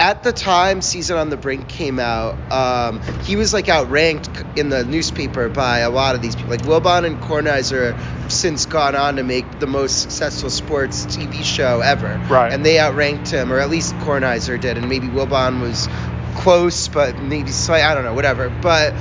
at 0.00 0.22
the 0.22 0.32
time 0.32 0.80
season 0.80 1.18
on 1.18 1.28
the 1.28 1.36
brink 1.36 1.68
came 1.68 1.98
out 1.98 2.50
um, 2.50 3.02
he 3.22 3.36
was 3.36 3.52
like 3.52 3.68
outranked 3.68 4.58
in 4.58 4.70
the 4.70 4.82
newspaper 4.82 5.50
by 5.50 5.80
a 5.80 5.90
lot 5.90 6.14
of 6.14 6.22
these 6.22 6.34
people. 6.34 6.50
Like 6.50 6.62
wilbon 6.62 7.04
and 7.04 7.20
kornheiser 7.20 7.94
have 7.94 8.32
since 8.32 8.64
gone 8.64 8.96
on 8.96 9.16
to 9.16 9.22
make 9.22 9.60
the 9.60 9.66
most 9.66 10.00
successful 10.00 10.48
sports 10.48 11.04
tv 11.04 11.44
show 11.44 11.82
ever. 11.82 12.18
Right. 12.30 12.50
and 12.52 12.64
they 12.64 12.78
outranked 12.78 13.30
him 13.30 13.52
or 13.52 13.60
at 13.60 13.68
least 13.68 13.94
kornheiser 13.96 14.58
did 14.58 14.78
and 14.78 14.88
maybe 14.88 15.06
wilbon 15.06 15.60
was 15.60 15.86
close 16.34 16.88
but 16.88 17.18
maybe 17.18 17.50
slight 17.50 17.82
i 17.84 17.94
don't 17.94 18.04
know 18.04 18.14
whatever. 18.14 18.48
But 18.48 18.94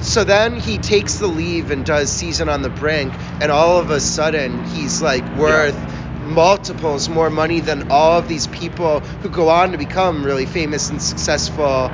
so 0.00 0.22
then 0.22 0.60
he 0.60 0.78
takes 0.78 1.18
the 1.18 1.26
leave 1.26 1.72
and 1.72 1.84
does 1.84 2.12
season 2.12 2.48
on 2.48 2.62
the 2.62 2.70
brink 2.70 3.12
and 3.40 3.50
all 3.50 3.78
of 3.78 3.90
a 3.90 3.98
sudden 3.98 4.64
he's 4.66 5.02
like 5.02 5.24
worth 5.36 5.85
multiples 6.26 7.08
more 7.08 7.30
money 7.30 7.60
than 7.60 7.90
all 7.90 8.18
of 8.18 8.28
these 8.28 8.46
people 8.48 9.00
who 9.00 9.28
go 9.28 9.48
on 9.48 9.72
to 9.72 9.78
become 9.78 10.24
really 10.24 10.46
famous 10.46 10.90
and 10.90 11.00
successful 11.00 11.90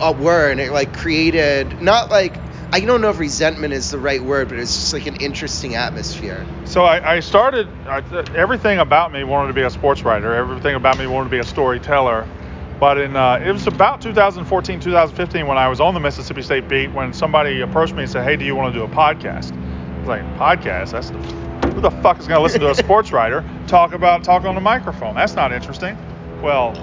uh, 0.00 0.14
were 0.18 0.50
and 0.50 0.60
it 0.60 0.72
like 0.72 0.92
created 0.94 1.80
not 1.82 2.10
like 2.10 2.36
I 2.74 2.80
don't 2.80 3.02
know 3.02 3.10
if 3.10 3.18
resentment 3.18 3.74
is 3.74 3.90
the 3.90 3.98
right 3.98 4.22
word, 4.22 4.48
but 4.48 4.58
it's 4.58 4.74
just 4.74 4.94
like 4.94 5.04
an 5.04 5.16
interesting 5.16 5.74
atmosphere. 5.74 6.46
So 6.64 6.84
I, 6.84 7.16
I 7.16 7.20
started. 7.20 7.68
I, 7.86 7.98
everything 8.34 8.78
about 8.78 9.12
me 9.12 9.24
wanted 9.24 9.48
to 9.48 9.52
be 9.52 9.60
a 9.60 9.68
sports 9.68 10.04
writer. 10.04 10.32
Everything 10.34 10.74
about 10.74 10.96
me 10.96 11.06
wanted 11.06 11.24
to 11.28 11.30
be 11.32 11.38
a 11.38 11.44
storyteller. 11.44 12.26
But 12.80 12.96
in 12.96 13.14
uh, 13.14 13.42
it 13.44 13.52
was 13.52 13.66
about 13.66 14.00
2014, 14.00 14.80
2015 14.80 15.46
when 15.46 15.58
I 15.58 15.68
was 15.68 15.80
on 15.80 15.92
the 15.92 16.00
Mississippi 16.00 16.40
State 16.40 16.66
beat 16.66 16.90
when 16.94 17.12
somebody 17.12 17.60
approached 17.60 17.92
me 17.92 18.04
and 18.04 18.10
said, 18.10 18.24
"Hey, 18.24 18.36
do 18.36 18.46
you 18.46 18.56
want 18.56 18.72
to 18.72 18.80
do 18.80 18.84
a 18.84 18.88
podcast?" 18.88 19.52
It's 19.98 20.08
like 20.08 20.24
podcast. 20.36 20.92
That's 20.92 21.10
the, 21.10 21.41
who 21.72 21.80
the 21.80 21.90
fuck 21.90 22.18
is 22.18 22.28
gonna 22.28 22.42
listen 22.42 22.60
to 22.60 22.70
a 22.70 22.74
sports 22.74 23.12
writer 23.12 23.44
talk 23.66 23.92
about 23.92 24.24
talk 24.24 24.44
on 24.44 24.54
the 24.54 24.60
microphone? 24.60 25.14
That's 25.14 25.34
not 25.34 25.52
interesting. 25.52 25.96
Well, 26.42 26.74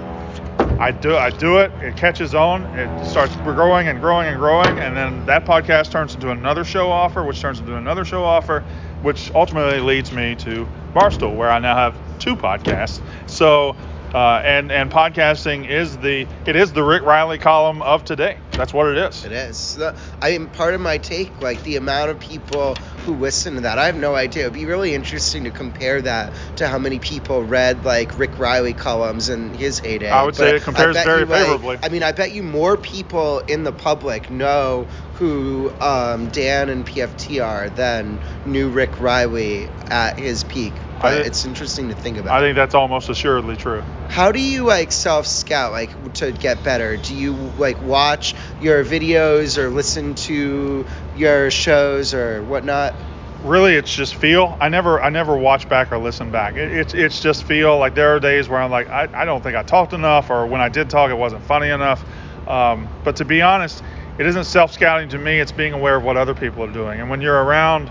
I 0.78 0.92
do 0.92 1.16
I 1.16 1.30
do 1.30 1.58
it. 1.58 1.70
It 1.82 1.96
catches 1.96 2.34
on. 2.34 2.64
It 2.78 3.04
starts 3.04 3.36
growing 3.36 3.88
and 3.88 4.00
growing 4.00 4.28
and 4.28 4.38
growing, 4.38 4.78
and 4.78 4.96
then 4.96 5.26
that 5.26 5.44
podcast 5.44 5.90
turns 5.90 6.14
into 6.14 6.30
another 6.30 6.64
show 6.64 6.90
offer, 6.90 7.22
which 7.22 7.40
turns 7.40 7.60
into 7.60 7.76
another 7.76 8.04
show 8.04 8.24
offer, 8.24 8.64
which 9.02 9.30
ultimately 9.34 9.80
leads 9.80 10.10
me 10.10 10.34
to 10.36 10.66
Barstool, 10.94 11.36
where 11.36 11.50
I 11.50 11.58
now 11.58 11.76
have 11.76 11.94
two 12.18 12.34
podcasts. 12.34 13.00
So 13.26 13.76
uh, 14.14 14.42
and 14.44 14.72
and 14.72 14.90
podcasting 14.90 15.68
is 15.68 15.98
the 15.98 16.26
it 16.46 16.56
is 16.56 16.72
the 16.72 16.82
Rick 16.82 17.02
Reilly 17.02 17.38
column 17.38 17.82
of 17.82 18.04
today. 18.04 18.38
That's 18.52 18.74
what 18.74 18.88
it 18.88 18.98
is. 18.98 19.24
It 19.24 19.32
is. 19.32 19.78
I 20.20 20.30
am 20.30 20.48
Pardon 20.48 20.80
My 20.80 20.98
Take, 20.98 21.40
like 21.40 21.62
the 21.62 21.76
amount 21.76 22.10
of 22.10 22.18
people 22.20 22.74
who 23.04 23.14
listen 23.14 23.54
to 23.54 23.60
that. 23.62 23.78
I 23.78 23.86
have 23.86 23.96
no 23.96 24.14
idea. 24.14 24.42
It'd 24.42 24.52
be 24.54 24.66
really 24.66 24.94
interesting 24.94 25.44
to 25.44 25.50
compare 25.50 26.02
that 26.02 26.34
to 26.56 26.68
how 26.68 26.78
many 26.78 26.98
people 26.98 27.42
read 27.42 27.84
like 27.84 28.18
Rick 28.18 28.38
Reilly 28.38 28.74
columns 28.74 29.28
in 29.28 29.54
his 29.54 29.78
heyday. 29.78 30.10
I 30.10 30.24
would 30.24 30.36
But 30.36 30.50
say 30.50 30.56
it 30.56 30.62
compares 30.62 30.96
very 31.04 31.20
you, 31.20 31.26
like- 31.26 31.42
favorably. 31.44 31.78
I 31.82 31.88
mean, 31.88 32.02
I 32.02 32.12
bet 32.12 32.32
you 32.32 32.42
more 32.42 32.76
people 32.76 33.38
in 33.40 33.64
the 33.64 33.72
public 33.72 34.30
know 34.30 34.88
who 35.14 35.72
um, 35.80 36.28
Dan 36.28 36.68
and 36.68 36.84
PFT 36.86 37.44
are 37.44 37.70
than 37.70 38.20
knew 38.44 38.68
Rick 38.70 39.00
Reilly 39.00 39.68
at 39.90 40.18
his 40.18 40.44
peak. 40.44 40.74
But 41.00 41.26
it's 41.26 41.44
interesting 41.44 41.88
to 41.88 41.94
think 41.94 42.18
about. 42.18 42.38
I 42.38 42.44
think 42.44 42.56
that's 42.56 42.74
almost 42.74 43.08
assuredly 43.08 43.56
true. 43.56 43.82
How 44.08 44.32
do 44.32 44.40
you 44.40 44.64
like 44.64 44.92
self 44.92 45.26
scout 45.26 45.72
like 45.72 46.14
to 46.14 46.32
get 46.32 46.62
better? 46.62 46.96
Do 46.96 47.14
you 47.14 47.32
like 47.58 47.80
watch 47.82 48.34
your 48.60 48.84
videos 48.84 49.56
or 49.56 49.70
listen 49.70 50.14
to 50.16 50.86
your 51.16 51.50
shows 51.50 52.12
or 52.12 52.42
whatnot? 52.42 52.94
really 53.42 53.74
it's 53.74 53.94
just 53.94 54.16
feel 54.16 54.56
i 54.60 54.68
never 54.68 55.00
i 55.00 55.08
never 55.08 55.36
watch 55.36 55.66
back 55.68 55.92
or 55.92 55.98
listen 55.98 56.30
back 56.30 56.56
it, 56.56 56.70
it's 56.72 56.92
it's 56.92 57.20
just 57.20 57.44
feel 57.44 57.78
like 57.78 57.94
there 57.94 58.14
are 58.14 58.20
days 58.20 58.48
where 58.48 58.60
i'm 58.60 58.70
like 58.70 58.88
I, 58.88 59.08
I 59.14 59.24
don't 59.24 59.42
think 59.42 59.56
i 59.56 59.62
talked 59.62 59.94
enough 59.94 60.28
or 60.30 60.46
when 60.46 60.60
i 60.60 60.68
did 60.68 60.90
talk 60.90 61.10
it 61.10 61.14
wasn't 61.14 61.42
funny 61.44 61.70
enough 61.70 62.04
um, 62.46 62.88
but 63.02 63.16
to 63.16 63.24
be 63.24 63.40
honest 63.40 63.82
it 64.18 64.26
isn't 64.26 64.44
self-scouting 64.44 65.08
to 65.10 65.18
me 65.18 65.40
it's 65.40 65.52
being 65.52 65.72
aware 65.72 65.96
of 65.96 66.04
what 66.04 66.18
other 66.18 66.34
people 66.34 66.62
are 66.64 66.72
doing 66.72 67.00
and 67.00 67.08
when 67.08 67.22
you're 67.22 67.42
around 67.42 67.90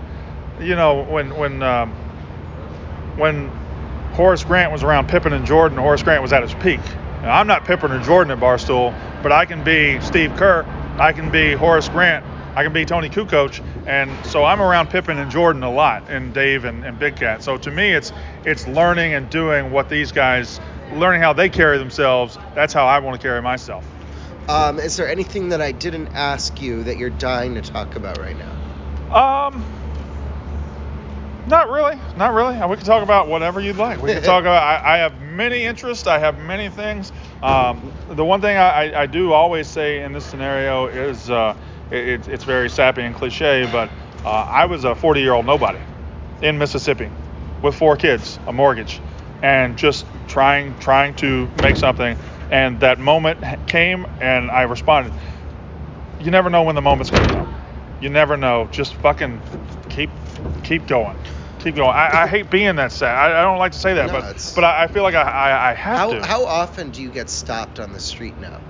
you 0.60 0.76
know 0.76 1.02
when 1.02 1.34
when 1.36 1.62
um, 1.64 1.96
when 3.20 3.48
Horace 4.14 4.42
Grant 4.42 4.72
was 4.72 4.82
around 4.82 5.08
Pippen 5.08 5.32
and 5.32 5.46
Jordan, 5.46 5.78
Horace 5.78 6.02
Grant 6.02 6.22
was 6.22 6.32
at 6.32 6.42
his 6.42 6.54
peak. 6.54 6.80
Now, 7.22 7.38
I'm 7.38 7.46
not 7.46 7.64
Pippen 7.64 7.92
or 7.92 8.02
Jordan 8.02 8.32
at 8.32 8.40
Barstool, 8.40 8.94
but 9.22 9.30
I 9.30 9.44
can 9.44 9.62
be 9.62 10.00
Steve 10.00 10.34
Kerr, 10.36 10.64
I 10.98 11.12
can 11.12 11.30
be 11.30 11.52
Horace 11.52 11.88
Grant, 11.88 12.24
I 12.56 12.64
can 12.64 12.72
be 12.72 12.84
Toni 12.84 13.08
Kukoc, 13.08 13.62
and 13.86 14.10
so 14.26 14.44
I'm 14.44 14.60
around 14.60 14.88
Pippen 14.88 15.18
and 15.18 15.30
Jordan 15.30 15.62
a 15.62 15.70
lot, 15.70 16.08
and 16.08 16.34
Dave 16.34 16.64
and, 16.64 16.84
and 16.84 16.98
Big 16.98 17.16
Cat. 17.16 17.42
So 17.42 17.56
to 17.58 17.70
me, 17.70 17.92
it's 17.92 18.12
it's 18.44 18.66
learning 18.66 19.14
and 19.14 19.30
doing 19.30 19.70
what 19.70 19.88
these 19.88 20.10
guys, 20.10 20.58
learning 20.94 21.20
how 21.20 21.32
they 21.32 21.48
carry 21.48 21.78
themselves. 21.78 22.38
That's 22.54 22.72
how 22.72 22.86
I 22.86 22.98
want 22.98 23.20
to 23.20 23.22
carry 23.22 23.40
myself. 23.40 23.84
Um, 24.48 24.80
is 24.80 24.96
there 24.96 25.08
anything 25.08 25.50
that 25.50 25.60
I 25.60 25.70
didn't 25.70 26.08
ask 26.08 26.60
you 26.60 26.82
that 26.84 26.96
you're 26.96 27.10
dying 27.10 27.54
to 27.54 27.62
talk 27.62 27.94
about 27.94 28.18
right 28.18 28.36
now? 28.36 29.46
Um, 29.46 29.64
not 31.50 31.68
really, 31.68 31.98
not 32.16 32.32
really. 32.32 32.54
We 32.66 32.76
can 32.76 32.86
talk 32.86 33.02
about 33.02 33.28
whatever 33.28 33.60
you'd 33.60 33.76
like. 33.76 34.00
We 34.00 34.12
can 34.12 34.22
talk 34.22 34.42
about. 34.42 34.62
I, 34.62 34.94
I 34.94 34.98
have 34.98 35.20
many 35.20 35.64
interests. 35.64 36.06
I 36.06 36.18
have 36.18 36.38
many 36.38 36.68
things. 36.68 37.12
Um, 37.42 37.92
the 38.08 38.24
one 38.24 38.40
thing 38.40 38.56
I, 38.56 39.02
I, 39.02 39.06
do 39.06 39.32
always 39.32 39.66
say 39.66 40.02
in 40.02 40.12
this 40.12 40.24
scenario 40.24 40.86
is 40.86 41.28
uh, 41.30 41.56
it, 41.90 42.28
it's 42.28 42.44
very 42.44 42.68
sappy 42.68 43.02
and 43.02 43.14
cliche, 43.14 43.68
but 43.72 43.90
uh, 44.24 44.28
I 44.28 44.66
was 44.66 44.84
a 44.84 44.94
40 44.94 45.20
year 45.20 45.32
old 45.32 45.46
nobody 45.46 45.80
in 46.42 46.58
Mississippi 46.58 47.10
with 47.62 47.74
four 47.74 47.96
kids, 47.96 48.38
a 48.46 48.52
mortgage, 48.52 49.00
and 49.42 49.76
just 49.76 50.06
trying 50.28 50.78
trying 50.78 51.14
to 51.16 51.48
make 51.62 51.76
something. 51.76 52.16
And 52.50 52.80
that 52.80 52.98
moment 52.98 53.68
came, 53.68 54.06
and 54.20 54.50
I 54.50 54.62
responded. 54.62 55.12
You 56.20 56.30
never 56.30 56.50
know 56.50 56.64
when 56.64 56.74
the 56.74 56.82
moment's 56.82 57.10
gonna 57.10 57.28
come. 57.28 57.54
You 58.00 58.10
never 58.10 58.36
know. 58.36 58.68
Just 58.72 58.94
fucking 58.94 59.40
keep 59.88 60.10
keep 60.62 60.86
going. 60.86 61.16
Keep 61.60 61.76
going. 61.76 61.90
I, 61.90 62.22
I 62.22 62.26
hate 62.26 62.50
being 62.50 62.76
that 62.76 62.90
sad. 62.92 63.14
I, 63.14 63.40
I 63.40 63.42
don't 63.42 63.58
like 63.58 63.72
to 63.72 63.78
say 63.78 63.94
that, 63.94 64.06
No, 64.06 64.12
but 64.12 64.24
it's- 64.30 64.54
but 64.54 64.64
I, 64.64 64.84
I 64.84 64.86
feel 64.88 65.02
like 65.02 65.14
I, 65.14 65.22
I, 65.22 65.70
I 65.70 65.74
have 65.74 65.96
How 65.98 66.10
to. 66.12 66.24
how 66.26 66.44
often 66.46 66.90
do 66.90 67.02
you 67.02 67.10
get 67.10 67.28
stopped 67.30 67.78
on 67.78 67.92
the 67.92 68.00
street 68.00 68.38
now? 68.38 68.60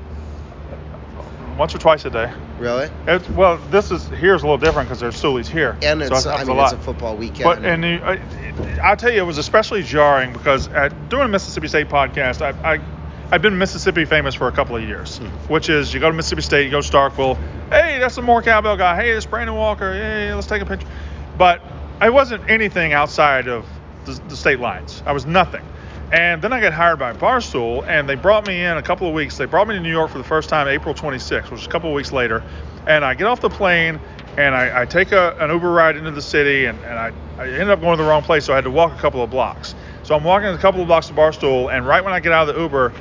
Once 1.56 1.74
or 1.74 1.78
twice 1.78 2.04
a 2.06 2.10
day. 2.10 2.32
Really? 2.58 2.88
It's, 3.06 3.28
well, 3.30 3.58
this 3.70 3.90
is 3.90 4.06
here's 4.08 4.42
a 4.42 4.46
little 4.46 4.56
different 4.58 4.88
because 4.88 5.00
there's 5.00 5.20
Stoolies 5.20 5.46
here. 5.46 5.76
And 5.82 6.00
it's 6.00 6.10
it 6.10 6.26
I 6.26 6.30
happens 6.32 6.48
mean 6.48 6.56
a 6.56 6.60
lot. 6.60 6.72
it's 6.72 6.80
a 6.80 6.84
football 6.84 7.16
weekend. 7.16 7.44
But 7.44 7.64
and 7.64 7.84
you- 7.84 8.00
I, 8.02 8.80
I'll 8.82 8.96
tell 8.96 9.12
you, 9.12 9.20
it 9.20 9.26
was 9.26 9.36
especially 9.38 9.82
jarring 9.82 10.32
because 10.32 10.68
at 10.68 11.08
doing 11.10 11.24
a 11.24 11.28
Mississippi 11.28 11.68
State 11.68 11.88
podcast, 11.88 12.40
I, 12.40 12.74
I 12.74 12.80
I've 13.30 13.42
been 13.42 13.58
Mississippi 13.58 14.06
famous 14.06 14.34
for 14.34 14.48
a 14.48 14.52
couple 14.52 14.74
of 14.76 14.82
years, 14.82 15.18
Hmm. 15.18 15.26
which 15.52 15.68
is 15.68 15.92
you 15.92 16.00
go 16.00 16.10
to 16.10 16.16
Mississippi 16.16 16.42
State, 16.42 16.64
you 16.64 16.70
go 16.70 16.80
to 16.80 16.90
Starkville, 16.90 17.36
hey, 17.68 17.98
that's 18.00 18.16
a 18.16 18.22
more 18.22 18.40
cowbell 18.42 18.76
guy, 18.76 18.96
hey, 18.96 19.12
that's 19.12 19.26
Brandon 19.26 19.54
Walker, 19.54 19.92
hey, 19.92 20.32
let's 20.34 20.46
take 20.46 20.62
a 20.62 20.66
picture. 20.66 20.88
But 21.36 21.62
I 22.00 22.08
wasn't 22.08 22.48
anything 22.48 22.94
outside 22.94 23.46
of 23.46 23.66
the, 24.06 24.12
the 24.28 24.36
state 24.36 24.58
lines. 24.58 25.02
I 25.04 25.12
was 25.12 25.26
nothing. 25.26 25.62
And 26.12 26.40
then 26.40 26.52
I 26.52 26.60
got 26.60 26.72
hired 26.72 26.98
by 26.98 27.12
Barstool, 27.12 27.86
and 27.86 28.08
they 28.08 28.14
brought 28.14 28.46
me 28.46 28.62
in 28.62 28.78
a 28.78 28.82
couple 28.82 29.06
of 29.06 29.12
weeks. 29.12 29.36
They 29.36 29.44
brought 29.44 29.68
me 29.68 29.74
to 29.74 29.80
New 29.80 29.90
York 29.90 30.10
for 30.10 30.18
the 30.18 30.24
first 30.24 30.48
time 30.48 30.66
April 30.66 30.94
26th, 30.94 31.50
which 31.50 31.60
is 31.60 31.66
a 31.66 31.70
couple 31.70 31.90
of 31.90 31.94
weeks 31.94 32.10
later. 32.10 32.42
And 32.86 33.04
I 33.04 33.14
get 33.14 33.26
off 33.26 33.42
the 33.42 33.50
plane, 33.50 34.00
and 34.38 34.54
I, 34.54 34.82
I 34.82 34.84
take 34.86 35.12
a, 35.12 35.36
an 35.38 35.50
Uber 35.50 35.70
ride 35.70 35.96
into 35.96 36.10
the 36.10 36.22
city, 36.22 36.64
and, 36.64 36.78
and 36.84 36.98
I, 36.98 37.12
I 37.38 37.48
ended 37.48 37.68
up 37.68 37.80
going 37.80 37.98
to 37.98 38.02
the 38.02 38.08
wrong 38.08 38.22
place, 38.22 38.46
so 38.46 38.54
I 38.54 38.56
had 38.56 38.64
to 38.64 38.70
walk 38.70 38.92
a 38.92 39.00
couple 39.00 39.22
of 39.22 39.30
blocks. 39.30 39.74
So 40.02 40.16
I'm 40.16 40.24
walking 40.24 40.48
a 40.48 40.58
couple 40.58 40.80
of 40.80 40.86
blocks 40.86 41.08
to 41.08 41.12
Barstool, 41.12 41.72
and 41.72 41.86
right 41.86 42.02
when 42.02 42.14
I 42.14 42.20
get 42.20 42.32
out 42.32 42.48
of 42.48 42.54
the 42.54 42.60
Uber, 42.62 42.92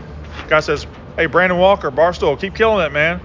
guy 0.49 0.59
says, 0.59 0.85
"Hey, 1.15 1.25
Brandon 1.25 1.57
Walker, 1.57 1.89
Barstool, 1.89 2.39
keep 2.39 2.53
killing 2.53 2.85
it, 2.85 2.91
man." 2.91 3.21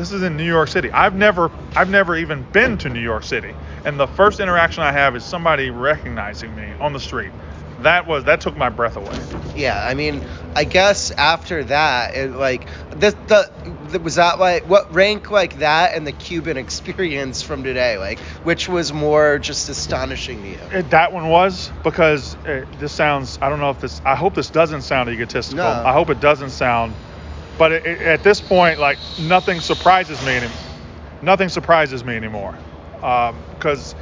This 0.00 0.12
is 0.12 0.22
in 0.22 0.38
New 0.38 0.46
York 0.46 0.70
City. 0.70 0.90
I've 0.90 1.14
never, 1.14 1.50
I've 1.76 1.90
never 1.90 2.16
even 2.16 2.42
been 2.52 2.78
to 2.78 2.88
New 2.88 3.02
York 3.02 3.22
City, 3.22 3.54
and 3.84 4.00
the 4.00 4.06
first 4.06 4.40
interaction 4.40 4.82
I 4.82 4.92
have 4.92 5.14
is 5.14 5.22
somebody 5.22 5.68
recognizing 5.68 6.56
me 6.56 6.72
on 6.80 6.94
the 6.94 6.98
street. 6.98 7.32
That 7.80 8.06
was 8.06 8.24
that 8.24 8.40
took 8.40 8.56
my 8.56 8.70
breath 8.70 8.96
away. 8.96 9.14
Yeah, 9.54 9.78
I 9.78 9.92
mean, 9.92 10.24
I 10.56 10.64
guess 10.64 11.10
after 11.10 11.64
that, 11.64 12.14
it, 12.14 12.30
like 12.30 12.66
the, 12.92 13.14
the 13.26 13.50
the 13.90 14.00
was 14.00 14.14
that 14.14 14.38
like 14.38 14.66
what 14.66 14.90
rank 14.94 15.30
like 15.30 15.58
that 15.58 15.94
and 15.94 16.06
the 16.06 16.12
Cuban 16.12 16.56
experience 16.56 17.42
from 17.42 17.62
today, 17.62 17.98
like 17.98 18.20
which 18.42 18.70
was 18.70 18.94
more 18.94 19.38
just 19.38 19.68
astonishing 19.68 20.40
to 20.40 20.48
you? 20.48 20.78
It, 20.78 20.90
that 20.90 21.12
one 21.12 21.28
was 21.28 21.70
because 21.84 22.36
uh 22.46 22.64
this 22.78 22.92
sounds. 22.92 23.38
I 23.42 23.50
don't 23.50 23.60
know 23.60 23.70
if 23.70 23.80
this. 23.80 24.00
I 24.06 24.16
hope 24.16 24.32
this 24.32 24.48
doesn't 24.48 24.80
sound 24.80 25.10
egotistical. 25.10 25.62
No. 25.62 25.70
I 25.70 25.92
hope 25.92 26.08
it 26.08 26.20
doesn't 26.20 26.50
sound. 26.50 26.94
But 27.60 27.72
it, 27.74 27.86
it- 27.86 28.02
at 28.02 28.24
this 28.24 28.42
point, 28.42 28.80
like 28.80 29.00
nothing 29.20 29.60
surprises 29.60 30.22
me 30.22 30.36
anymore. 30.36 30.58
Nothing 31.22 31.50
surprises 31.50 32.04
me 32.04 32.16
anymore. 32.16 32.58
Because 33.00 33.96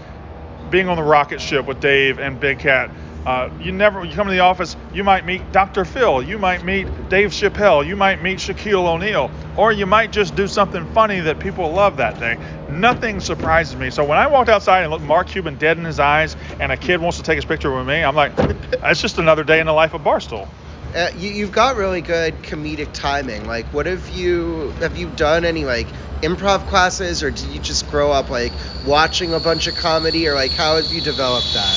being 0.70 0.88
on 0.88 0.96
the 0.98 1.04
rocket 1.04 1.40
ship 1.42 1.66
with 1.66 1.80
Dave 1.80 2.20
and 2.20 2.40
Big 2.40 2.60
Cat, 2.60 2.92
uh, 3.26 3.50
you 3.60 3.72
never. 3.72 4.04
You 4.04 4.14
come 4.14 4.28
to 4.28 4.32
the 4.32 4.40
office, 4.40 4.76
you 4.94 5.04
might 5.04 5.26
meet 5.26 5.52
Dr. 5.52 5.84
Phil, 5.86 6.22
you 6.22 6.38
might 6.38 6.64
meet 6.64 6.88
Dave 7.10 7.30
Chappelle, 7.30 7.86
you 7.86 7.96
might 7.96 8.22
meet 8.22 8.38
Shaquille 8.40 8.86
O'Neal, 8.86 9.30
or 9.56 9.72
you 9.72 9.86
might 9.86 10.12
just 10.12 10.36
do 10.36 10.48
something 10.48 10.86
funny 10.88 11.20
that 11.20 11.40
people 11.40 11.72
love 11.72 11.98
that 11.98 12.18
day. 12.20 12.38
Nothing 12.68 13.20
surprises 13.20 13.76
me. 13.76 13.90
So 13.90 14.04
when 14.04 14.18
I 14.18 14.28
walked 14.28 14.50
outside 14.50 14.82
and 14.84 14.92
looked 14.92 15.04
Mark 15.04 15.28
Cuban 15.28 15.56
dead 15.56 15.78
in 15.78 15.84
his 15.84 16.00
eyes, 16.00 16.36
and 16.60 16.72
a 16.72 16.78
kid 16.78 17.00
wants 17.00 17.18
to 17.18 17.24
take 17.24 17.36
his 17.36 17.46
picture 17.46 17.76
with 17.76 17.86
me, 17.88 18.04
I'm 18.04 18.16
like, 18.16 18.34
it's 18.38 19.02
just 19.02 19.18
another 19.18 19.44
day 19.44 19.60
in 19.60 19.66
the 19.66 19.74
life 19.74 19.94
of 19.94 20.02
Barstool. 20.02 20.48
Uh, 20.94 21.08
you, 21.16 21.30
you've 21.30 21.52
got 21.52 21.76
really 21.76 22.00
good 22.00 22.34
comedic 22.42 22.92
timing. 22.92 23.46
Like, 23.46 23.66
what 23.66 23.86
have 23.86 24.08
you 24.08 24.70
have 24.80 24.96
you 24.96 25.08
done 25.10 25.44
any 25.44 25.64
like 25.64 25.86
improv 26.22 26.66
classes, 26.68 27.22
or 27.22 27.30
did 27.30 27.46
you 27.46 27.60
just 27.60 27.90
grow 27.90 28.10
up 28.10 28.30
like 28.30 28.52
watching 28.86 29.34
a 29.34 29.40
bunch 29.40 29.66
of 29.66 29.74
comedy, 29.76 30.26
or 30.28 30.34
like 30.34 30.50
how 30.52 30.76
have 30.76 30.92
you 30.92 31.00
developed 31.00 31.52
that? 31.54 31.76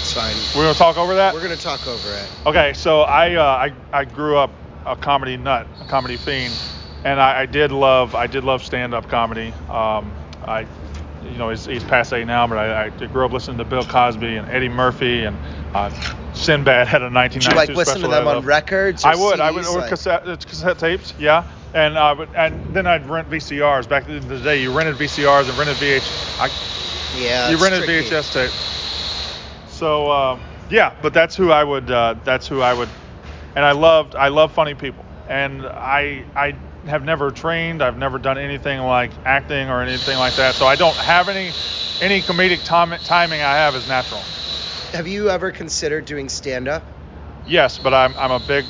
It's 0.00 0.12
fine. 0.12 0.34
We're 0.56 0.64
gonna 0.66 0.74
talk 0.74 0.98
over 0.98 1.14
that. 1.14 1.34
We're 1.34 1.42
gonna 1.42 1.56
talk 1.56 1.86
over 1.86 2.12
it. 2.12 2.28
Okay, 2.46 2.72
so 2.74 3.02
I 3.02 3.34
uh, 3.34 3.44
I 3.44 3.72
I 3.92 4.04
grew 4.04 4.36
up 4.36 4.50
a 4.84 4.96
comedy 4.96 5.36
nut, 5.36 5.66
a 5.80 5.84
comedy 5.84 6.16
fiend, 6.16 6.52
and 7.04 7.20
I, 7.20 7.42
I 7.42 7.46
did 7.46 7.72
love 7.72 8.14
I 8.14 8.26
did 8.26 8.44
love 8.44 8.62
stand 8.62 8.92
up 8.92 9.08
comedy. 9.08 9.54
Um, 9.68 10.12
I 10.44 10.66
you 11.24 11.38
know 11.38 11.50
he's, 11.50 11.64
he's 11.64 11.84
passe 11.84 12.24
now, 12.24 12.46
but 12.46 12.58
I, 12.58 12.86
I 12.86 12.88
grew 13.06 13.24
up 13.24 13.32
listening 13.32 13.58
to 13.58 13.64
Bill 13.64 13.84
Cosby 13.84 14.36
and 14.36 14.48
Eddie 14.48 14.68
Murphy 14.68 15.24
and 15.24 15.36
uh, 15.74 15.90
Sinbad 16.40 16.88
had 16.88 17.02
a 17.02 17.10
1992 17.10 17.40
Did 17.40 17.52
you 17.52 17.56
like 17.56 17.68
listen 17.70 18.00
to 18.02 18.08
them 18.08 18.26
on 18.26 18.44
records? 18.44 19.04
Or 19.04 19.08
I 19.08 19.14
would, 19.14 19.40
I 19.40 19.50
would, 19.50 19.64
CDs? 19.64 19.74
or 19.74 19.78
Like- 19.80 19.88
cassette, 19.90 20.24
cassette 20.46 20.78
tapes, 20.78 21.14
yeah. 21.18 21.44
And 21.74 21.96
uh, 21.96 22.14
but, 22.16 22.28
and 22.34 22.74
then 22.74 22.86
I'd 22.86 23.08
rent 23.08 23.30
VCRs. 23.30 23.88
Back 23.88 24.08
in 24.08 24.26
the 24.26 24.40
day, 24.40 24.60
you 24.62 24.72
rented 24.72 24.96
VCRs 24.96 25.48
and 25.48 25.56
rented 25.58 25.76
VH. 25.76 26.10
I, 26.40 26.50
Yeah. 27.22 27.50
you 27.50 27.56
rented 27.58 27.84
tricky. 27.84 28.08
VHS 28.08 28.32
tape. 28.32 28.50
So 29.68 30.10
um, 30.10 30.40
yeah, 30.70 30.94
but 31.02 31.14
that's 31.14 31.36
who 31.36 31.52
I 31.52 31.62
would. 31.62 31.90
Uh, 31.90 32.16
that's 32.24 32.48
who 32.48 32.60
I 32.60 32.74
would. 32.74 32.88
And 33.54 33.64
I 33.64 33.72
loved. 33.72 34.16
I 34.16 34.28
love 34.28 34.52
funny 34.52 34.74
people. 34.74 35.04
And 35.28 35.64
I 35.66 36.24
I 36.34 36.56
have 36.86 37.04
never 37.04 37.30
trained. 37.30 37.82
I've 37.82 37.98
never 37.98 38.18
done 38.18 38.38
anything 38.38 38.80
like 38.80 39.12
acting 39.24 39.68
or 39.68 39.82
anything 39.82 40.18
like 40.18 40.34
that. 40.36 40.54
So 40.56 40.66
I 40.66 40.74
don't 40.74 40.96
have 40.96 41.28
any 41.28 41.52
any 42.00 42.20
comedic 42.22 42.64
tom- 42.64 42.98
timing 43.04 43.42
I 43.42 43.54
have 43.54 43.76
is 43.76 43.86
natural. 43.86 44.24
Have 44.92 45.06
you 45.06 45.30
ever 45.30 45.50
considered 45.50 46.04
doing 46.04 46.28
stand 46.28 46.68
up? 46.68 46.84
Yes, 47.46 47.78
but 47.78 47.94
I'm 47.94 48.14
I'm 48.18 48.32
a 48.32 48.40
big 48.40 48.66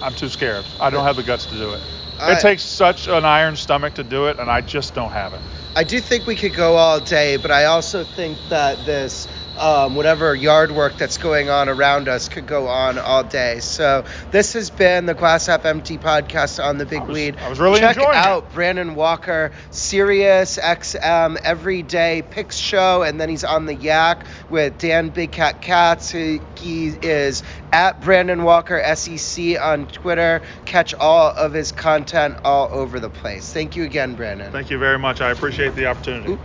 I'm 0.00 0.14
too 0.14 0.28
scared. 0.28 0.64
I 0.78 0.90
don't 0.90 1.04
have 1.04 1.16
the 1.16 1.22
guts 1.22 1.46
to 1.46 1.58
do 1.58 1.72
it. 1.72 1.80
I- 2.20 2.32
it 2.32 2.40
takes 2.40 2.62
such 2.62 3.08
an 3.08 3.24
iron 3.24 3.56
stomach 3.56 3.94
to 3.94 4.04
do 4.04 4.26
it, 4.26 4.38
and 4.38 4.50
I 4.50 4.60
just 4.60 4.94
don't 4.94 5.10
have 5.10 5.32
it. 5.34 5.40
I 5.74 5.82
do 5.82 6.00
think 6.00 6.26
we 6.26 6.36
could 6.36 6.54
go 6.54 6.76
all 6.76 7.00
day, 7.00 7.36
but 7.36 7.50
I 7.50 7.64
also 7.64 8.04
think 8.04 8.38
that 8.50 8.84
this 8.86 9.26
um, 9.58 9.94
whatever 9.94 10.34
yard 10.34 10.72
work 10.72 10.96
that's 10.98 11.18
going 11.18 11.48
on 11.48 11.68
around 11.68 12.08
us 12.08 12.28
could 12.28 12.46
go 12.46 12.66
on 12.68 12.98
all 12.98 13.22
day. 13.24 13.60
So 13.60 14.04
this 14.30 14.52
has 14.54 14.70
been 14.70 15.06
the 15.06 15.14
Glass 15.14 15.46
Half 15.46 15.64
Empty 15.64 15.98
podcast 15.98 16.62
on 16.62 16.78
the 16.78 16.86
Big 16.86 17.00
I 17.00 17.04
was- 17.04 17.14
Lead. 17.14 17.36
I 17.38 17.48
was 17.48 17.60
really 17.60 17.80
Check 17.80 17.96
enjoying 17.96 18.10
it. 18.16 18.24
out 18.24 18.52
Brandon 18.52 18.94
Walker, 18.94 19.52
Sirius 19.70 20.58
XM 20.58 21.36
everyday 21.44 22.22
picks 22.22 22.56
show, 22.56 23.02
and 23.02 23.20
then 23.20 23.28
he's 23.28 23.44
on 23.44 23.66
the 23.66 23.74
Yak 23.74 24.26
with 24.50 24.78
Dan 24.78 25.08
Big 25.10 25.30
Cat 25.32 25.60
Katz. 25.62 26.10
He, 26.10 26.40
he 26.60 26.88
is 26.88 27.42
at 27.72 28.00
Brandon 28.00 28.42
Walker 28.44 28.82
SEC 28.94 29.60
on 29.60 29.86
Twitter. 29.86 30.42
Catch 30.64 30.94
all 30.94 31.30
of 31.30 31.52
his 31.52 31.72
content 31.72 32.36
all 32.44 32.68
over 32.72 32.98
the 33.00 33.10
place. 33.10 33.52
Thank 33.52 33.76
you 33.76 33.84
again, 33.84 34.14
Brandon. 34.14 34.50
Thank 34.52 34.70
you 34.70 34.78
very 34.78 34.98
much. 34.98 35.20
I 35.20 35.30
appreciate 35.30 35.74
the 35.74 35.86
opportunity. 35.86 36.38